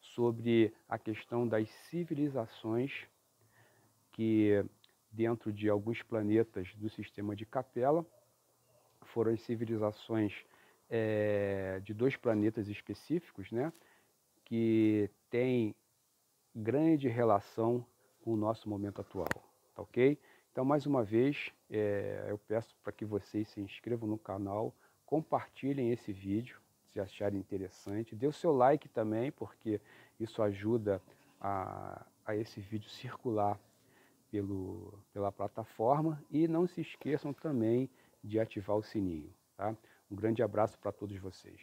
sobre 0.00 0.74
a 0.88 0.98
questão 0.98 1.46
das 1.46 1.68
civilizações 1.88 3.06
que 4.16 4.64
dentro 5.12 5.52
de 5.52 5.68
alguns 5.68 6.02
planetas 6.02 6.74
do 6.76 6.88
sistema 6.88 7.36
de 7.36 7.44
Capela 7.44 8.04
foram 9.02 9.32
as 9.32 9.42
civilizações 9.42 10.34
é, 10.88 11.80
de 11.84 11.92
dois 11.92 12.16
planetas 12.16 12.66
específicos, 12.68 13.52
né, 13.52 13.70
que 14.42 15.10
têm 15.28 15.74
grande 16.54 17.08
relação 17.08 17.84
com 18.22 18.32
o 18.32 18.36
nosso 18.36 18.68
momento 18.70 19.02
atual, 19.02 19.28
tá 19.74 19.82
ok? 19.82 20.18
Então, 20.50 20.64
mais 20.64 20.86
uma 20.86 21.04
vez, 21.04 21.52
é, 21.70 22.26
eu 22.30 22.38
peço 22.38 22.74
para 22.82 22.92
que 22.92 23.04
vocês 23.04 23.46
se 23.48 23.60
inscrevam 23.60 24.08
no 24.08 24.18
canal, 24.18 24.74
compartilhem 25.04 25.92
esse 25.92 26.10
vídeo, 26.10 26.58
se 26.90 26.98
acharem 26.98 27.38
interessante, 27.38 28.16
dê 28.16 28.26
o 28.26 28.32
seu 28.32 28.52
like 28.52 28.88
também, 28.88 29.30
porque 29.30 29.78
isso 30.18 30.42
ajuda 30.42 31.02
a, 31.38 32.06
a 32.24 32.34
esse 32.34 32.58
vídeo 32.60 32.88
circular 32.88 33.60
pelo, 34.30 34.98
pela 35.12 35.32
plataforma 35.32 36.22
e 36.30 36.46
não 36.48 36.66
se 36.66 36.80
esqueçam 36.80 37.32
também 37.32 37.90
de 38.22 38.38
ativar 38.40 38.76
o 38.76 38.82
sininho. 38.82 39.32
Tá? 39.56 39.76
Um 40.10 40.16
grande 40.16 40.42
abraço 40.42 40.78
para 40.78 40.92
todos 40.92 41.16
vocês. 41.18 41.60